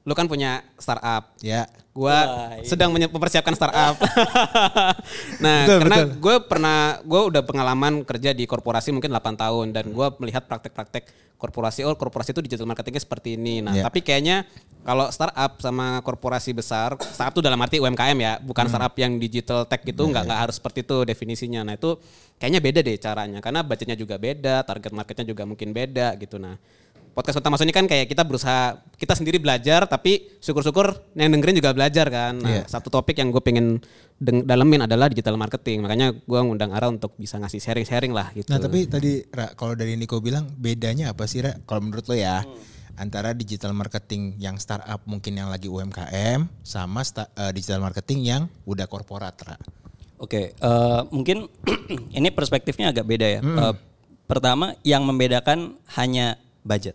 lu 0.01 0.13
kan 0.17 0.25
punya 0.25 0.65
startup. 0.81 1.37
Ya. 1.45 1.69
Gua 1.91 2.07
Wah, 2.07 2.55
iya. 2.55 2.63
sedang 2.63 2.95
mempersiapkan 2.95 3.51
startup. 3.51 3.99
nah, 5.43 5.67
Betul, 5.67 5.79
karena 5.83 5.97
gue 6.07 6.35
pernah, 6.47 6.79
gue 7.03 7.21
udah 7.35 7.43
pengalaman 7.43 8.07
kerja 8.07 8.31
di 8.31 8.47
korporasi 8.47 8.95
mungkin 8.95 9.11
8 9.11 9.35
tahun 9.35 9.75
dan 9.75 9.91
gue 9.91 10.07
melihat 10.23 10.47
praktek-praktek 10.47 11.11
korporasi. 11.35 11.83
Oh, 11.83 11.91
korporasi 11.99 12.31
itu 12.31 12.39
digital 12.39 12.63
marketingnya 12.63 13.03
seperti 13.03 13.35
ini. 13.35 13.59
Nah, 13.59 13.75
Iya. 13.75 13.83
tapi 13.91 13.99
kayaknya 13.99 14.47
kalau 14.87 15.11
startup 15.11 15.59
sama 15.59 15.99
korporasi 15.99 16.55
besar, 16.55 16.95
startup 17.11 17.35
itu 17.35 17.43
dalam 17.43 17.59
arti 17.59 17.83
UMKM 17.83 18.17
ya, 18.23 18.33
bukan 18.39 18.65
Hmm. 18.65 18.71
startup 18.71 18.95
yang 18.95 19.19
digital 19.19 19.67
tech 19.67 19.83
gitu, 19.83 20.07
Iya, 20.07 20.11
nggak 20.15 20.23
nggak 20.31 20.39
harus 20.47 20.55
seperti 20.61 20.87
itu 20.87 20.97
definisinya. 21.03 21.61
Nah, 21.67 21.75
itu 21.75 21.99
kayaknya 22.39 22.61
beda 22.63 22.79
deh 22.79 22.95
caranya, 22.95 23.39
karena 23.43 23.67
budgetnya 23.67 23.97
juga 23.99 24.15
beda, 24.15 24.63
target 24.63 24.95
marketnya 24.95 25.25
juga 25.27 25.43
mungkin 25.43 25.75
beda 25.75 26.15
gitu. 26.15 26.39
Nah, 26.39 26.55
podcast 27.11 27.37
utama 27.37 27.59
ini 27.59 27.69
kan 27.69 27.83
kayak 27.85 28.07
kita 28.07 28.23
berusaha 28.23 28.79
kita 28.95 29.13
sendiri 29.13 29.35
belajar 29.35 29.83
tapi 29.83 30.39
syukur-syukur 30.39 30.95
yang 31.13 31.27
dengerin 31.29 31.59
juga 31.59 31.75
belajar 31.75 32.07
kan. 32.07 32.39
Nah, 32.39 32.49
Iya. 32.49 32.63
satu 32.67 32.87
topik 32.87 33.19
yang 33.19 33.29
gue 33.29 33.43
pengen 33.43 33.83
deng- 34.15 34.47
dalemin 34.47 34.87
adalah 34.87 35.11
digital 35.11 35.35
marketing. 35.35 35.83
Makanya 35.83 36.15
gue 36.15 36.39
ngundang 36.39 36.71
Ara 36.71 36.87
untuk 36.87 37.11
bisa 37.15 37.35
ngasih 37.35 37.59
sharing-sharing 37.59 38.11
lah 38.11 38.31
gitu. 38.31 38.47
Nah 38.47 38.57
tapi 38.57 38.87
tadi 38.87 39.27
Ra, 39.27 39.51
kalau 39.53 39.75
dari 39.75 39.93
Niko 39.93 40.23
bilang 40.23 40.47
bedanya 40.53 41.11
apa 41.11 41.27
sih 41.27 41.43
Ra? 41.43 41.51
Kalau 41.63 41.83
menurut 41.83 42.07
lo 42.07 42.15
ya 42.15 42.47
antara 42.95 43.31
digital 43.31 43.71
marketing 43.71 44.37
yang 44.37 44.55
startup 44.55 45.01
mungkin 45.03 45.33
yang 45.33 45.49
lagi 45.49 45.67
UMKM 45.67 46.47
sama 46.61 47.01
sta- 47.01 47.31
eh, 47.33 47.51
digital 47.51 47.81
marketing 47.81 48.19
yang 48.21 48.41
udah 48.63 48.85
korporat 48.85 49.35
Ra. 49.41 49.57
Oke, 50.15 50.53
eh, 50.53 51.01
mungkin 51.09 51.49
ini 52.13 52.29
perspektifnya 52.29 52.93
agak 52.93 53.03
beda 53.03 53.27
ya. 53.27 53.41
Eh, 53.41 53.73
pertama, 54.29 54.77
yang 54.81 55.01
membedakan 55.01 55.75
hanya 55.97 56.37
budget. 56.61 56.93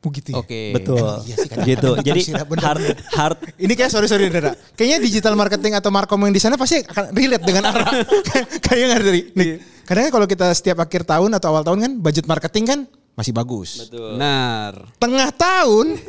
Begitu 0.00 0.32
ya? 0.32 0.40
Oke. 0.40 0.60
Betul. 0.72 0.96
Emang 0.96 1.28
iya 1.28 1.36
sih, 1.36 1.48
kadang- 1.52 1.68
gitu. 1.68 1.88
kadang 1.92 2.06
Jadi 2.08 2.20
bener, 2.48 2.64
hard 2.64 2.80
hard 3.12 3.38
Ini 3.60 3.72
kayak 3.76 3.90
sorry 3.92 4.08
sorry 4.08 4.32
Ra. 4.32 4.56
Kayaknya 4.72 4.98
digital 5.04 5.36
marketing 5.36 5.76
atau 5.76 5.92
markom 5.92 6.16
yang 6.24 6.32
di 6.32 6.40
sana 6.40 6.56
pasti 6.56 6.80
akan 6.80 7.12
relate 7.12 7.44
dengan 7.44 7.68
Ara. 7.68 7.84
Kayaknya 8.64 8.86
nggak 8.88 9.00
dari. 9.04 9.20
Nih, 9.36 9.48
Karena 9.84 10.08
kan 10.08 10.12
kalau 10.16 10.26
kita 10.30 10.46
setiap 10.56 10.80
akhir 10.80 11.04
tahun 11.04 11.30
atau 11.36 11.52
awal 11.52 11.62
tahun 11.66 11.78
kan 11.84 11.92
budget 12.00 12.24
marketing 12.24 12.64
kan 12.64 12.80
masih 13.12 13.36
bagus. 13.36 13.92
Benar. 13.92 14.88
Tengah 14.96 15.28
tahun 15.36 16.00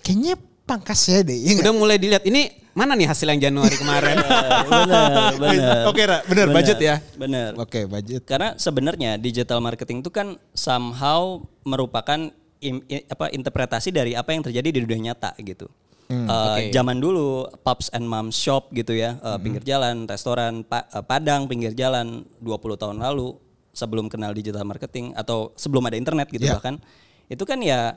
kayaknya 0.00 0.34
pangkasnya 0.64 1.20
deh. 1.20 1.36
ya? 1.36 1.60
Udah 1.60 1.72
mulai 1.76 2.00
dilihat 2.00 2.24
ini 2.24 2.48
mana 2.72 2.94
nih 2.94 3.10
hasil 3.10 3.28
yang 3.28 3.52
Januari 3.52 3.76
kemarin? 3.76 4.16
benar, 4.72 5.34
benar. 5.36 5.82
Oke, 5.90 6.00
Ra, 6.06 6.24
benar, 6.24 6.46
budget 6.48 6.78
ya. 6.80 6.96
Benar. 7.12 7.60
Oke 7.60 7.84
budget. 7.84 8.24
Karena 8.24 8.56
sebenarnya 8.56 9.20
digital 9.20 9.60
marketing 9.60 10.00
itu 10.00 10.08
kan 10.08 10.40
somehow 10.56 11.42
merupakan 11.66 12.32
im- 12.60 12.84
i- 12.84 13.04
apa 13.04 13.28
interpretasi 13.28 13.90
dari 13.90 14.12
apa 14.12 14.30
yang 14.30 14.42
terjadi 14.42 14.68
di 14.70 14.80
dunia 14.82 15.12
nyata 15.12 15.34
gitu. 15.38 15.66
Eh, 16.08 16.70
Zaman 16.70 16.96
dulu 16.96 17.44
pubs 17.58 17.90
and 17.90 18.02
moms 18.02 18.32
shop 18.32 18.72
gitu 18.72 18.92
ya, 18.92 19.16
eh, 19.16 19.38
pinggir 19.38 19.60
jalan, 19.62 20.04
restoran, 20.04 20.62
pa- 20.62 20.88
eh, 20.88 21.02
padang 21.02 21.44
pinggir 21.44 21.72
jalan 21.72 22.24
20 22.38 22.74
tahun 22.74 22.96
lalu 22.96 23.36
sebelum 23.70 24.06
kenal 24.06 24.32
digital 24.32 24.64
marketing 24.64 25.12
atau 25.14 25.52
sebelum 25.54 25.84
ada 25.84 25.94
internet 25.94 26.26
gitu 26.28 26.44
Ya. 26.44 26.56
bahkan 26.56 26.80
itu 27.26 27.44
kan 27.44 27.60
ya 27.60 27.94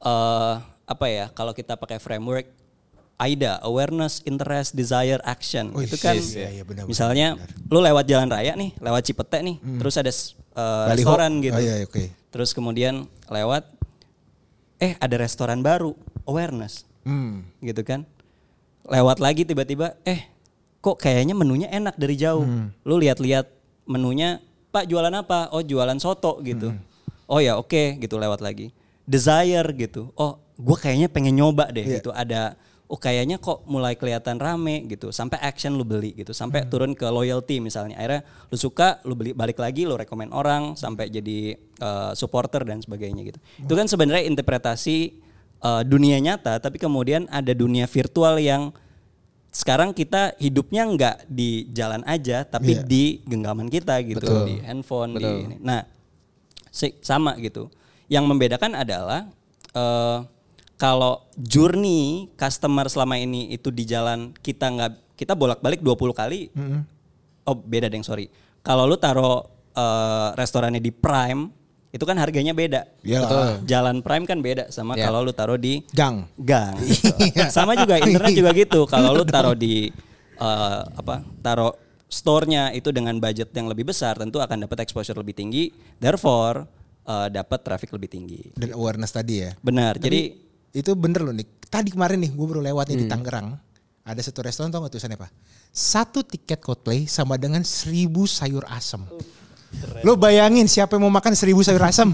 eh 0.00 0.54
apa 0.84 1.06
ya 1.06 1.30
kalau 1.30 1.50
kita 1.50 1.74
pakai 1.74 1.98
framework 1.98 2.46
AIDA 3.16 3.60
awareness 3.60 4.18
interest 4.24 4.72
desire 4.72 5.22
action 5.22 5.70
Oh, 5.70 5.78
itu 5.78 5.94
kan 5.96 6.14
yes, 6.14 6.32
iya, 6.32 6.48
iya, 6.52 6.64
benar, 6.64 6.86
misalnya 6.86 7.38
lu 7.68 7.78
lewat 7.78 8.02
jalan 8.04 8.26
raya 8.26 8.54
nih 8.54 8.74
lewat 8.78 9.02
Cipete 9.04 9.38
nih 9.40 9.56
terus 9.78 9.94
ada 9.94 10.10
Baliho. 10.10 10.90
restoran 10.96 11.32
gitu 11.38 11.54
Oh, 11.54 11.60
iya, 11.60 11.74
oke. 11.82 12.02
terus 12.30 12.50
kemudian 12.50 12.94
lewat 13.26 13.62
eh 14.82 14.98
ada 14.98 15.14
restoran 15.14 15.62
baru. 15.62 15.94
Awareness. 16.26 16.82
Hmm. 17.02 17.46
gitu 17.58 17.82
kan? 17.82 18.02
Lewat 18.82 19.18
lagi 19.18 19.42
tiba-tiba 19.42 19.98
eh 20.02 20.26
kok 20.78 20.98
kayaknya 20.98 21.34
menunya 21.34 21.66
enak 21.68 21.94
dari 21.94 22.14
jauh. 22.14 22.42
Lu 22.82 22.98
lihat-lihat 22.98 23.46
menunya 23.86 24.42
pak 24.70 24.86
jualan 24.86 25.10
apa? 25.12 25.50
Oh 25.50 25.62
jualan 25.62 25.98
soto 25.98 26.42
gitu. 26.42 26.74
Oh 27.26 27.38
ya 27.38 27.54
oke 27.54 27.98
gitu 27.98 28.18
lewat 28.18 28.42
lagi. 28.42 28.70
Desire 29.02 29.66
gitu. 29.74 30.10
Oh 30.14 30.38
gue 30.54 30.76
kayaknya 30.76 31.06
pengen 31.06 31.34
nyoba 31.34 31.70
deh 31.70 31.82
Iya. 31.82 31.94
gitu. 32.02 32.10
Ada 32.10 32.54
oh 32.90 32.98
kayaknya 33.00 33.40
kok 33.40 33.64
mulai 33.70 33.96
kelihatan 33.96 34.36
rame 34.36 34.84
gitu. 34.90 35.08
Sampai 35.14 35.40
action 35.40 35.74
lu 35.78 35.84
beli 35.86 36.12
gitu. 36.12 36.36
Sampai 36.36 36.68
turun 36.68 36.92
ke 36.92 37.08
loyalty 37.08 37.62
misalnya. 37.62 37.96
Akhirnya 37.96 38.22
lu 38.52 38.56
suka 38.60 39.00
lu 39.08 39.16
beli 39.16 39.32
balik 39.32 39.56
lagi 39.56 39.88
lu 39.88 39.96
rekomen 39.96 40.28
orang 40.34 40.76
sampai 40.76 41.08
jadi 41.08 41.56
eh, 41.56 42.12
supporter 42.12 42.62
dan 42.68 42.84
sebagainya 42.84 43.22
gitu. 43.24 43.38
Itu 43.64 43.72
kan 43.72 43.88
sebenarnya 43.88 44.28
interpretasi 44.28 44.96
eh, 45.62 45.82
dunia 45.88 46.20
nyata 46.20 46.60
tapi 46.60 46.76
kemudian 46.76 47.24
ada 47.32 47.52
dunia 47.56 47.88
virtual 47.88 48.36
yang 48.36 48.76
sekarang 49.52 49.92
kita 49.92 50.32
hidupnya 50.40 50.88
nggak 50.88 51.16
di 51.28 51.68
jalan 51.76 52.00
aja 52.08 52.40
tapi 52.48 52.72
Iya. 52.72 52.88
di 52.88 53.04
genggaman 53.28 53.68
kita 53.68 54.00
gitu 54.00 54.24
Betul. 54.24 54.48
di 54.48 54.54
handphone 54.64 55.20
di 55.20 55.28
ini. 55.28 55.56
nah 55.60 55.84
sama 57.04 57.36
gitu. 57.36 57.68
Yang 58.08 58.24
membedakan 58.32 58.72
adalah 58.76 59.28
eh, 59.72 60.18
kalau 60.82 61.22
journey 61.38 62.26
customer 62.34 62.90
selama 62.90 63.14
ini 63.14 63.54
itu 63.54 63.70
di 63.70 63.86
jalan 63.86 64.34
kita 64.36 64.66
nggak 64.66 64.92
kita 65.14 65.38
bolak-balik 65.38 65.78
20 65.78 65.94
kali 66.12 66.50
oh 67.44 67.54
beda 67.54 67.86
deng 67.86 68.02
sorry 68.02 68.26
kalau 68.60 68.82
lu 68.84 68.98
taruh 68.98 69.46
eh, 69.72 70.28
restorannya 70.34 70.82
di 70.82 70.90
Prime 70.90 71.54
itu 71.92 72.02
kan 72.02 72.16
harganya 72.16 72.50
beda 72.50 72.88
Iyalah. 73.04 73.60
jalan 73.62 74.00
Prime 74.00 74.24
kan 74.24 74.40
beda 74.40 74.72
sama 74.72 74.96
Ya. 74.96 75.06
kalau 75.06 75.22
lu 75.22 75.30
taruh 75.30 75.60
di 75.60 75.84
Gang. 75.92 76.24
gang. 76.34 76.72
gitu. 76.80 77.12
Sama 77.54 77.76
juga 77.76 78.00
internet 78.00 78.32
juga 78.32 78.50
gitu. 78.56 78.88
Kalau 78.88 79.12
lu 79.12 79.28
taruh 79.28 79.52
di 79.52 79.92
eh, 80.40 80.80
apa? 80.88 81.20
Taruh 81.44 81.76
store-nya 82.08 82.72
itu 82.72 82.88
dengan 82.96 83.20
budget 83.20 83.52
yang 83.52 83.68
lebih 83.68 83.92
besar 83.92 84.16
tentu 84.16 84.40
akan 84.40 84.64
dapat 84.64 84.88
exposure 84.88 85.20
lebih 85.20 85.36
tinggi. 85.36 85.68
Therefore 86.00 86.64
eh, 87.04 87.28
dapat 87.28 87.60
traffic 87.60 87.92
lebih 87.92 88.08
tinggi. 88.08 88.40
Dan 88.56 88.72
awareness 88.72 89.12
tadi 89.12 89.44
ya. 89.44 89.52
Benar. 89.60 90.00
Jadi 90.00 90.32
Itu 90.72 90.96
bener 90.96 91.20
loh 91.20 91.36
nih. 91.36 91.44
Tadi 91.68 91.92
kemarin 91.92 92.20
nih 92.24 92.32
gue 92.32 92.46
baru 92.48 92.64
lewat 92.64 92.92
nih 92.92 93.04
di 93.04 93.06
Tangerang. 93.08 93.56
Ada 94.02 94.20
satu 94.28 94.42
restoran 94.42 94.72
tau 94.72 94.82
gak 94.82 94.98
tulisannya 94.98 95.14
apa? 95.20 95.28
Satu 95.70 96.26
tiket 96.26 96.58
Coldplay 96.58 97.06
sama 97.06 97.38
dengan 97.38 97.62
seribu 97.62 98.26
sayur 98.26 98.66
asem. 98.66 99.00
Lo 100.04 100.18
bayangin 100.18 100.68
siapa 100.68 100.98
yang 100.98 101.08
mau 101.08 101.12
makan 101.14 101.32
seribu 101.32 101.62
sayur 101.64 101.80
asem? 101.80 102.12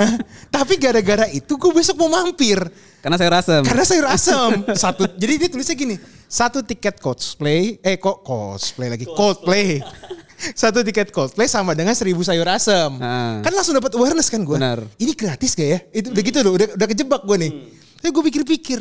Tapi 0.54 0.78
gara-gara 0.78 1.26
itu 1.32 1.56
gue 1.56 1.72
besok 1.74 1.96
mau 2.06 2.10
mampir. 2.12 2.60
Karena 3.00 3.16
saya 3.16 3.30
rasa 3.40 3.64
Karena 3.64 3.84
sayur 3.86 4.06
asem. 4.06 4.50
Satu, 4.82 5.08
jadi 5.16 5.46
dia 5.46 5.48
tulisnya 5.48 5.74
gini. 5.74 5.96
Satu 6.30 6.62
tiket 6.62 7.02
cosplay, 7.02 7.82
eh 7.82 7.98
kok 7.98 8.22
cosplay 8.22 8.86
lagi, 8.92 9.08
Coldplay. 9.08 9.82
Satu 10.60 10.86
tiket 10.86 11.10
Coldplay 11.10 11.50
sama 11.50 11.74
dengan 11.74 11.96
seribu 11.96 12.22
sayur 12.22 12.46
asem. 12.46 12.94
Ah. 13.02 13.42
Kan 13.42 13.52
langsung 13.56 13.74
dapat 13.74 13.90
awareness 13.98 14.30
kan 14.30 14.44
gue. 14.46 14.56
Ini 15.00 15.12
gratis 15.18 15.58
gak 15.58 15.68
ya? 15.68 15.78
Itu 15.90 16.14
udah 16.14 16.22
gitu 16.22 16.38
loh, 16.46 16.52
udah, 16.54 16.68
udah 16.78 16.86
kejebak 16.86 17.22
gue 17.26 17.36
nih. 17.48 17.52
Tapi 18.00 18.08
gue 18.16 18.24
pikir-pikir, 18.32 18.80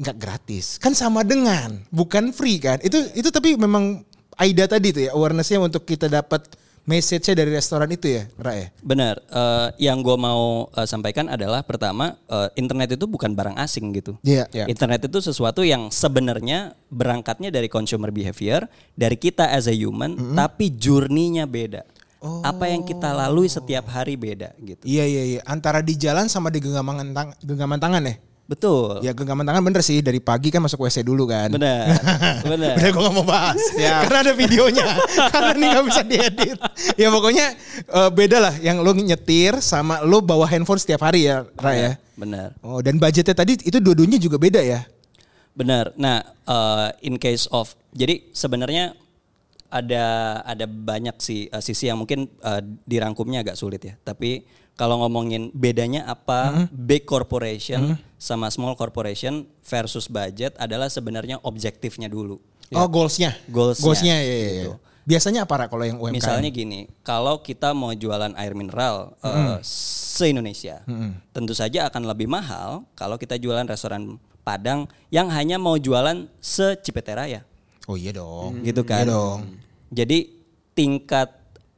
nggak 0.00 0.16
gratis. 0.16 0.80
Kan 0.80 0.96
sama 0.96 1.20
dengan, 1.20 1.84
bukan 1.92 2.32
free 2.32 2.56
kan. 2.56 2.80
Itu 2.80 2.96
itu 3.12 3.28
tapi 3.28 3.60
memang 3.60 4.08
AIDA 4.40 4.64
tadi 4.64 4.96
tuh 4.96 5.02
ya, 5.04 5.10
awarenessnya 5.12 5.60
untuk 5.60 5.84
kita 5.84 6.08
dapat 6.08 6.48
message-nya 6.88 7.44
dari 7.44 7.52
restoran 7.52 7.92
itu 7.92 8.08
ya, 8.08 8.24
Ra 8.40 8.56
ya? 8.56 8.72
Benar. 8.80 9.20
Eh, 9.20 9.92
yang 9.92 10.00
gue 10.00 10.16
mau 10.16 10.72
eh, 10.72 10.88
sampaikan 10.88 11.28
adalah 11.28 11.60
pertama 11.60 12.16
eh, 12.24 12.48
internet 12.56 12.96
itu 12.96 13.04
bukan 13.04 13.36
barang 13.36 13.60
asing 13.60 13.92
gitu. 13.92 14.16
Iya. 14.24 14.48
Iya. 14.48 14.64
Internet 14.72 15.04
itu 15.04 15.20
sesuatu 15.20 15.60
yang 15.60 15.92
sebenarnya 15.92 16.72
berangkatnya 16.88 17.52
dari 17.52 17.68
consumer 17.68 18.08
behavior, 18.08 18.64
dari 18.96 19.20
kita 19.20 19.52
as 19.52 19.68
a 19.68 19.76
human, 19.76 20.16
tapi 20.32 20.72
journey-nya 20.72 21.44
beda. 21.44 21.84
Apa 22.42 22.66
yang 22.66 22.82
kita 22.82 23.14
lalui 23.14 23.46
setiap 23.46 23.86
hari 23.94 24.18
beda 24.18 24.50
gitu. 24.58 24.82
Iya 24.82 25.06
iya 25.06 25.22
iya, 25.22 25.40
antara 25.46 25.78
di 25.78 25.94
jalan 25.94 26.26
sama 26.26 26.50
di 26.50 26.58
genggaman 26.58 27.14
tang 27.14 27.30
genggaman 27.38 27.78
tangan 27.78 28.02
ya. 28.02 28.18
Betul. 28.48 29.04
Ya 29.04 29.12
genggaman 29.12 29.44
tangan 29.44 29.60
bener 29.60 29.84
sih 29.84 30.00
dari 30.00 30.24
pagi 30.24 30.48
kan 30.48 30.64
masuk 30.64 30.88
WC 30.88 31.04
dulu 31.04 31.28
kan. 31.28 31.52
Benar. 31.52 31.84
Udah 32.48 32.88
gue 32.88 33.02
gak 33.04 33.14
mau 33.14 33.26
bahas 33.28 33.60
Karena 33.76 34.18
ada 34.24 34.32
videonya 34.32 34.88
Karena 35.36 35.50
ini 35.52 35.66
gak 35.68 35.84
bisa 35.84 36.00
diedit 36.00 36.56
Ya 36.96 37.12
pokoknya 37.12 37.52
eh, 37.84 38.10
beda 38.10 38.40
lah 38.40 38.54
Yang 38.56 38.76
lo 38.80 38.92
nyetir 38.96 39.52
Sama 39.60 40.00
lo 40.00 40.24
bawa 40.24 40.48
handphone 40.48 40.80
setiap 40.80 41.04
hari 41.04 41.28
ya 41.28 41.44
Ra 41.60 41.72
ya 41.76 41.92
Benar. 42.16 42.56
Oh 42.64 42.80
dan 42.80 42.96
budgetnya 42.96 43.36
tadi 43.36 43.60
Itu 43.60 43.84
dua-duanya 43.84 44.16
juga 44.16 44.40
beda 44.40 44.64
ya 44.64 44.88
Benar. 45.58 45.90
Nah, 45.98 46.22
eh, 46.22 46.88
in 47.10 47.18
case 47.18 47.50
of 47.50 47.74
jadi 47.90 48.22
sebenarnya 48.30 48.94
ada 49.68 50.38
ada 50.46 50.64
banyak 50.70 51.18
sih 51.18 51.50
eh, 51.50 51.62
sisi 51.62 51.90
yang 51.90 51.98
mungkin 51.98 52.30
eh, 52.30 52.62
dirangkumnya 52.86 53.42
agak 53.42 53.58
sulit 53.58 53.82
ya. 53.82 53.98
Tapi 53.98 54.46
kalau 54.78 55.02
ngomongin 55.02 55.50
bedanya 55.50 56.06
apa? 56.06 56.70
Big 56.70 57.02
corporation 57.02 57.98
sama 58.14 58.46
small 58.54 58.78
corporation 58.78 59.42
versus 59.66 60.06
budget 60.06 60.54
adalah 60.54 60.86
sebenarnya 60.86 61.42
objektifnya 61.42 62.06
dulu. 62.06 62.38
Oh 62.70 62.86
goalsnya. 62.86 63.34
Goalsnya, 63.50 63.82
Goalsnya 63.82 64.16
ya, 64.22 64.22
ya, 64.22 64.38
ya. 64.38 64.50
gitu. 64.62 64.72
Biasanya 65.08 65.48
apa 65.48 65.72
kalau 65.72 65.88
yang 65.88 65.96
UMKM 65.98 66.14
Misalnya 66.20 66.50
gini, 66.52 66.84
kalau 67.00 67.40
kita 67.40 67.72
mau 67.72 67.90
jualan 67.96 68.36
air 68.36 68.52
mineral 68.52 69.16
eh, 69.24 69.56
se-Indonesia, 69.64 70.84
tentu 71.32 71.56
saja 71.56 71.88
akan 71.88 72.06
lebih 72.06 72.28
mahal 72.28 72.84
kalau 72.94 73.18
kita 73.18 73.40
jualan 73.40 73.66
restoran 73.66 74.20
Padang 74.44 74.88
yang 75.12 75.28
hanya 75.28 75.60
mau 75.60 75.76
jualan 75.76 76.24
se-Cipete 76.40 77.12
Raya. 77.12 77.40
Oh 77.84 78.00
iya 78.00 78.16
dong. 78.16 78.64
Gitu 78.64 78.80
kan. 78.80 79.04
Iya 79.04 79.12
dong. 79.12 79.38
Jadi 79.92 80.18
tingkat 80.72 81.28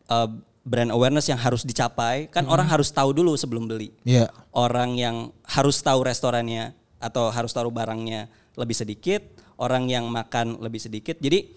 uh, 0.07 0.31
brand 0.61 0.93
awareness 0.93 1.27
yang 1.33 1.41
harus 1.41 1.65
dicapai 1.65 2.29
kan 2.29 2.45
orang 2.45 2.69
harus 2.69 2.93
tahu 2.93 3.17
dulu 3.17 3.33
sebelum 3.35 3.65
beli. 3.65 3.93
Iya 4.05 4.29
Orang 4.53 4.99
yang 4.99 5.33
harus 5.47 5.81
tahu 5.81 6.05
restorannya 6.05 6.77
atau 7.01 7.33
harus 7.33 7.55
tahu 7.55 7.73
barangnya 7.73 8.29
lebih 8.59 8.77
sedikit, 8.77 9.25
orang 9.57 9.89
yang 9.89 10.07
makan 10.11 10.61
lebih 10.61 10.83
sedikit. 10.83 11.17
Jadi 11.17 11.49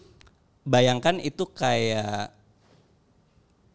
bayangkan 0.63 1.19
itu 1.19 1.43
kayak 1.51 2.31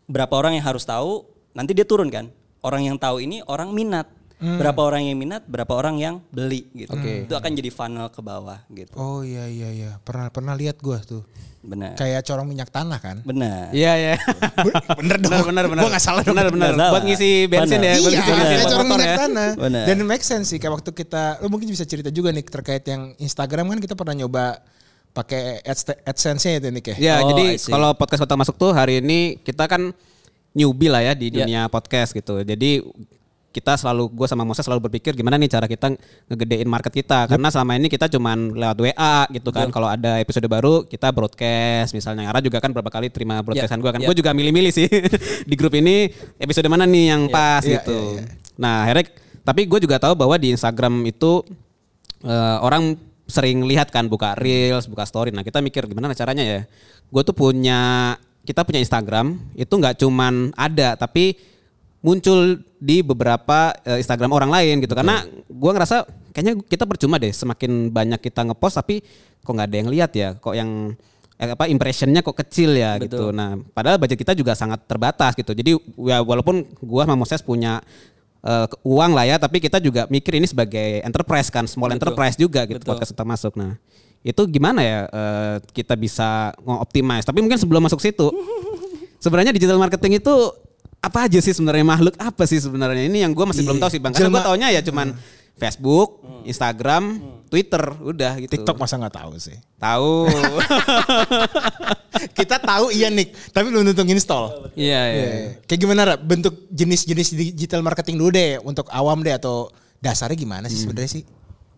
berapa 0.08 0.32
orang 0.32 0.56
yang 0.56 0.64
harus 0.64 0.88
tahu, 0.88 1.28
nanti 1.52 1.76
dia 1.76 1.84
turun 1.84 2.08
kan. 2.08 2.32
Orang 2.64 2.82
yang 2.88 2.96
tahu 2.98 3.22
ini 3.22 3.44
orang 3.46 3.70
minat. 3.70 4.08
Berapa 4.38 4.80
orang 4.80 5.02
yang 5.02 5.18
minat, 5.18 5.42
berapa 5.44 5.70
orang 5.70 5.98
yang 5.98 6.22
beli 6.30 6.70
gitu. 6.72 6.94
Itu 6.94 7.34
akan 7.34 7.50
jadi 7.52 7.68
funnel 7.68 8.06
ke 8.06 8.22
bawah 8.22 8.62
gitu. 8.68 8.94
Oh 8.94 9.20
iya 9.20 9.44
iya 9.44 9.68
iya 9.68 9.90
Pernah 9.98 10.30
pernah 10.30 10.54
lihat 10.54 10.78
gue 10.78 10.94
tuh 11.02 11.22
Benar. 11.58 11.98
Kayak 11.98 12.22
corong 12.22 12.46
minyak 12.46 12.70
tanah 12.70 12.96
kan 12.96 13.18
Benar. 13.20 13.74
Iya 13.74 13.92
iya. 13.98 14.14
Bener 14.94 15.18
dong 15.18 15.42
Benar 15.44 15.66
benar. 15.66 15.82
Gue 15.82 15.90
gak 15.90 16.00
salah 16.00 16.22
dong 16.22 16.38
Benar 16.38 16.54
benar. 16.54 16.70
Buat 16.94 17.02
ngisi 17.02 17.30
bensin 17.44 17.76
Benar. 17.76 17.90
ya, 17.90 17.94
buat 17.98 18.12
Iya, 18.14 18.14
ngisi 18.14 18.30
bensin 18.30 18.54
kayak 18.54 18.66
corong 18.70 18.88
minyak 18.88 19.08
ya. 19.08 19.16
tanah. 19.18 19.50
Benar. 19.58 19.84
Dan 19.90 19.96
make 20.06 20.22
sense 20.22 20.46
sih 20.48 20.58
kayak 20.58 20.74
waktu 20.76 20.90
kita, 20.92 21.42
lo 21.42 21.46
mungkin 21.48 21.66
bisa 21.66 21.82
cerita 21.82 22.08
juga 22.08 22.30
nih 22.30 22.46
terkait 22.46 22.86
yang 22.86 23.18
Instagram 23.18 23.66
kan 23.68 23.78
kita 23.80 23.94
pernah 23.94 24.14
nyoba 24.16 24.62
pakai 25.10 25.58
ads- 25.60 25.98
AdSense-nya 26.04 26.62
itu 26.62 26.68
Nick 26.70 26.86
ya. 26.88 26.96
Ya, 26.96 27.14
Oh, 27.20 27.34
jadi 27.34 27.58
kalau 27.58 27.90
podcast 27.92 28.22
Kota 28.22 28.38
Masuk 28.38 28.54
tuh 28.54 28.70
hari 28.70 29.02
ini 29.02 29.34
kita 29.36 29.66
kan 29.66 29.90
newbie 30.54 30.86
lah 30.86 31.02
ya 31.02 31.12
di 31.12 31.26
Ya. 31.28 31.42
dunia 31.42 31.60
podcast 31.66 32.14
gitu. 32.14 32.38
Jadi 32.40 32.86
kita 33.58 33.74
selalu 33.74 34.14
gue 34.14 34.26
sama 34.30 34.46
Moses 34.46 34.62
selalu 34.62 34.86
berpikir 34.86 35.18
gimana 35.18 35.34
nih 35.34 35.50
cara 35.50 35.66
kita 35.66 35.90
ngegedein 36.30 36.70
market 36.70 36.94
kita. 36.94 37.26
Karena 37.26 37.50
selama 37.50 37.74
ini 37.74 37.90
kita 37.90 38.06
cuman 38.06 38.54
lewat 38.54 38.78
WA 38.78 39.16
gitu 39.34 39.50
kan. 39.50 39.66
Kalau 39.74 39.90
ada 39.90 40.22
episode 40.22 40.46
baru 40.46 40.86
kita 40.86 41.10
broadcast. 41.10 41.90
Misalnya 41.92 42.30
Ara 42.30 42.38
juga 42.38 42.62
kan 42.62 42.70
berapa 42.70 42.86
kali 42.86 43.10
terima 43.10 43.42
broadcastan 43.42 43.82
gue 43.82 43.90
kan. 43.90 43.98
Ya. 43.98 44.06
gue 44.06 44.16
juga 44.22 44.30
milih-milih 44.30 44.70
sih 44.70 44.86
di 45.50 45.54
grup 45.58 45.74
ini 45.74 46.06
episode 46.38 46.70
mana 46.70 46.86
nih 46.86 47.04
yang 47.10 47.22
pas 47.26 47.66
Iya, 47.66 47.82
gitu. 47.82 47.98
iya, 48.14 48.22
iya. 48.22 48.24
nah 48.54 48.86
akhirnya 48.86 49.04
tapi 49.42 49.66
gue 49.66 49.80
juga 49.82 49.98
tahu 49.98 50.14
bahwa 50.14 50.38
di 50.38 50.54
Instagram 50.54 51.02
itu 51.08 51.42
eh, 52.22 52.58
orang 52.62 52.94
sering 53.28 53.66
lihat 53.68 53.92
kan 53.92 54.08
buka 54.08 54.38
reels, 54.40 54.88
buka 54.88 55.04
story. 55.04 55.34
Nah 55.34 55.44
kita 55.44 55.60
mikir 55.60 55.84
gimana 55.84 56.14
caranya 56.16 56.44
ya. 56.44 56.60
Gue 57.12 57.22
tuh 57.24 57.36
punya 57.36 58.14
kita 58.48 58.64
punya 58.64 58.80
Instagram 58.80 59.36
itu 59.52 59.68
nggak 59.68 60.00
cuman 60.00 60.56
ada 60.56 60.96
tapi 60.96 61.36
muncul 61.98 62.62
di 62.78 63.02
beberapa 63.02 63.74
eh, 63.82 63.98
Instagram 63.98 64.30
orang 64.30 64.50
lain 64.54 64.74
gitu. 64.82 64.94
Karena 64.94 65.26
gue 65.46 65.70
ngerasa 65.74 66.06
kayaknya 66.30 66.54
kita 66.62 66.84
percuma 66.86 67.18
deh 67.18 67.34
semakin 67.34 67.90
banyak 67.90 68.20
kita 68.22 68.46
ngepost 68.46 68.78
tapi 68.78 69.02
kok 69.42 69.50
nggak 69.50 69.68
ada 69.68 69.76
yang 69.76 69.90
lihat 69.90 70.10
ya. 70.14 70.28
Kok 70.38 70.54
yang 70.54 70.94
eh, 71.38 71.50
apa 71.50 71.66
impressionnya 71.66 72.22
kok 72.22 72.38
kecil 72.38 72.78
ya 72.78 72.98
gitu. 73.02 73.34
Nah 73.34 73.58
padahal 73.74 73.98
budget 73.98 74.18
kita 74.22 74.32
juga 74.38 74.54
sangat 74.54 74.86
terbatas 74.86 75.34
gitu. 75.34 75.50
Jadi 75.54 75.74
ya 76.06 76.22
walaupun 76.22 76.62
gue 76.62 77.02
sama 77.02 77.18
Moses 77.18 77.42
punya 77.42 77.82
eh, 78.46 78.66
uang 78.86 79.12
lah 79.18 79.26
ya, 79.26 79.36
tapi 79.42 79.58
kita 79.58 79.82
juga 79.82 80.06
mikir 80.06 80.38
ini 80.38 80.46
sebagai 80.46 81.02
enterprise 81.02 81.50
kan, 81.50 81.66
small 81.66 81.90
enterprise 81.90 82.38
juga 82.38 82.62
gitu 82.70 82.78
podcast 82.86 83.10
kita 83.10 83.26
masuk. 83.26 83.58
Nah 83.58 83.74
itu 84.22 84.42
gimana 84.46 84.86
ya 84.86 85.00
eh, 85.10 85.56
kita 85.74 85.98
bisa 85.98 86.54
ngoptimize? 86.62 87.26
Tapi 87.26 87.42
mungkin 87.42 87.58
sebelum 87.58 87.82
masuk 87.82 87.98
situ, 87.98 88.30
sebenarnya 89.24 89.50
digital 89.50 89.82
marketing 89.82 90.22
itu 90.22 90.34
apa 90.98 91.18
aja 91.24 91.38
sih 91.38 91.50
sebenarnya 91.50 91.82
makhluk 91.82 92.14
apa 92.18 92.42
sih 92.44 92.58
sebenarnya 92.58 93.06
ini 93.06 93.22
yang 93.22 93.30
gue 93.30 93.42
masih 93.42 93.62
belum 93.62 93.78
tahu 93.78 93.88
sih 93.88 93.98
bang. 93.98 94.10
Karena 94.10 94.30
gue 94.30 94.42
taunya 94.42 94.68
ya 94.70 94.80
cuman 94.82 95.14
Facebook, 95.54 96.22
Instagram, 96.46 97.18
Twitter, 97.46 97.82
udah 97.98 98.38
gitu. 98.38 98.50
TikTok 98.54 98.78
masa 98.78 98.94
nggak 98.94 99.14
tahu 99.16 99.30
sih. 99.38 99.58
tahu. 99.74 100.30
Kita 102.34 102.58
tahu 102.58 102.90
iya 102.90 103.10
Nick, 103.10 103.34
tapi 103.50 103.70
belum 103.70 103.86
tentu 103.86 104.02
install. 104.04 104.70
Iya 104.74 105.00
iya. 105.06 105.14
Iya. 105.14 105.30
Kayak 105.66 105.80
gimana 105.82 106.00
Ra? 106.04 106.14
bentuk 106.14 106.54
jenis-jenis 106.70 107.34
digital 107.34 107.82
marketing 107.82 108.18
dulu 108.18 108.30
deh 108.30 108.58
untuk 108.62 108.86
awam 108.90 109.22
deh 109.22 109.34
atau 109.34 109.70
dasarnya 109.98 110.34
gimana 110.34 110.66
Hmm. 110.66 110.72
sih 110.72 110.78
sebenarnya 110.82 111.10
sih? 111.10 111.22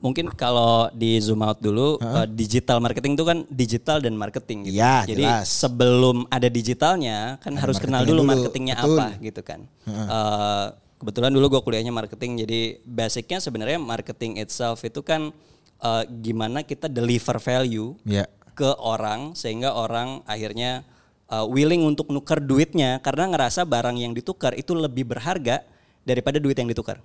Mungkin 0.01 0.33
kalau 0.33 0.89
di 0.97 1.21
zoom 1.21 1.45
out 1.45 1.61
dulu, 1.61 2.01
eh, 2.01 2.27
digital 2.33 2.81
marketing 2.81 3.13
itu 3.21 3.25
kan 3.29 3.39
digital 3.53 4.01
dan 4.01 4.17
marketing 4.17 4.65
gitu. 4.69 4.81
Iya, 4.81 5.05
Jadi 5.05 5.25
jelas. 5.29 5.47
sebelum 5.53 6.25
ada 6.33 6.49
digitalnya 6.49 7.37
kan 7.45 7.53
harus 7.61 7.77
kenal 7.77 8.03
dulu 8.09 8.25
dulu, 8.25 8.33
marketingnya 8.33 8.81
betul. 8.81 8.97
apa 8.97 9.07
gitu 9.21 9.41
kan. 9.45 9.61
Eh, 9.85 10.67
kebetulan 11.01 11.31
dulu 11.33 11.47
gue 11.53 11.61
kuliahnya 11.61 11.93
marketing, 11.93 12.45
jadi 12.45 12.61
basicnya 12.85 13.39
sebenarnya 13.41 13.77
marketing 13.77 14.41
itself 14.41 14.81
itu 14.89 15.05
kan 15.05 15.33
eh, 15.81 16.05
gimana 16.25 16.65
kita 16.65 16.89
deliver 16.89 17.37
value 17.37 17.93
Iya. 18.09 18.25
ke 18.57 18.73
orang 18.81 19.37
sehingga 19.37 19.73
orang 19.73 20.21
akhirnya 20.29 20.85
uh, 21.31 21.47
willing 21.47 21.87
untuk 21.87 22.11
nuker 22.11 22.43
duitnya 22.43 22.99
karena 23.01 23.31
ngerasa 23.31 23.63
barang 23.65 23.97
yang 23.97 24.13
ditukar 24.13 24.53
itu 24.59 24.75
lebih 24.75 25.07
berharga 25.07 25.63
daripada 26.03 26.43
duit 26.43 26.59
yang 26.59 26.69
ditukar. 26.69 26.99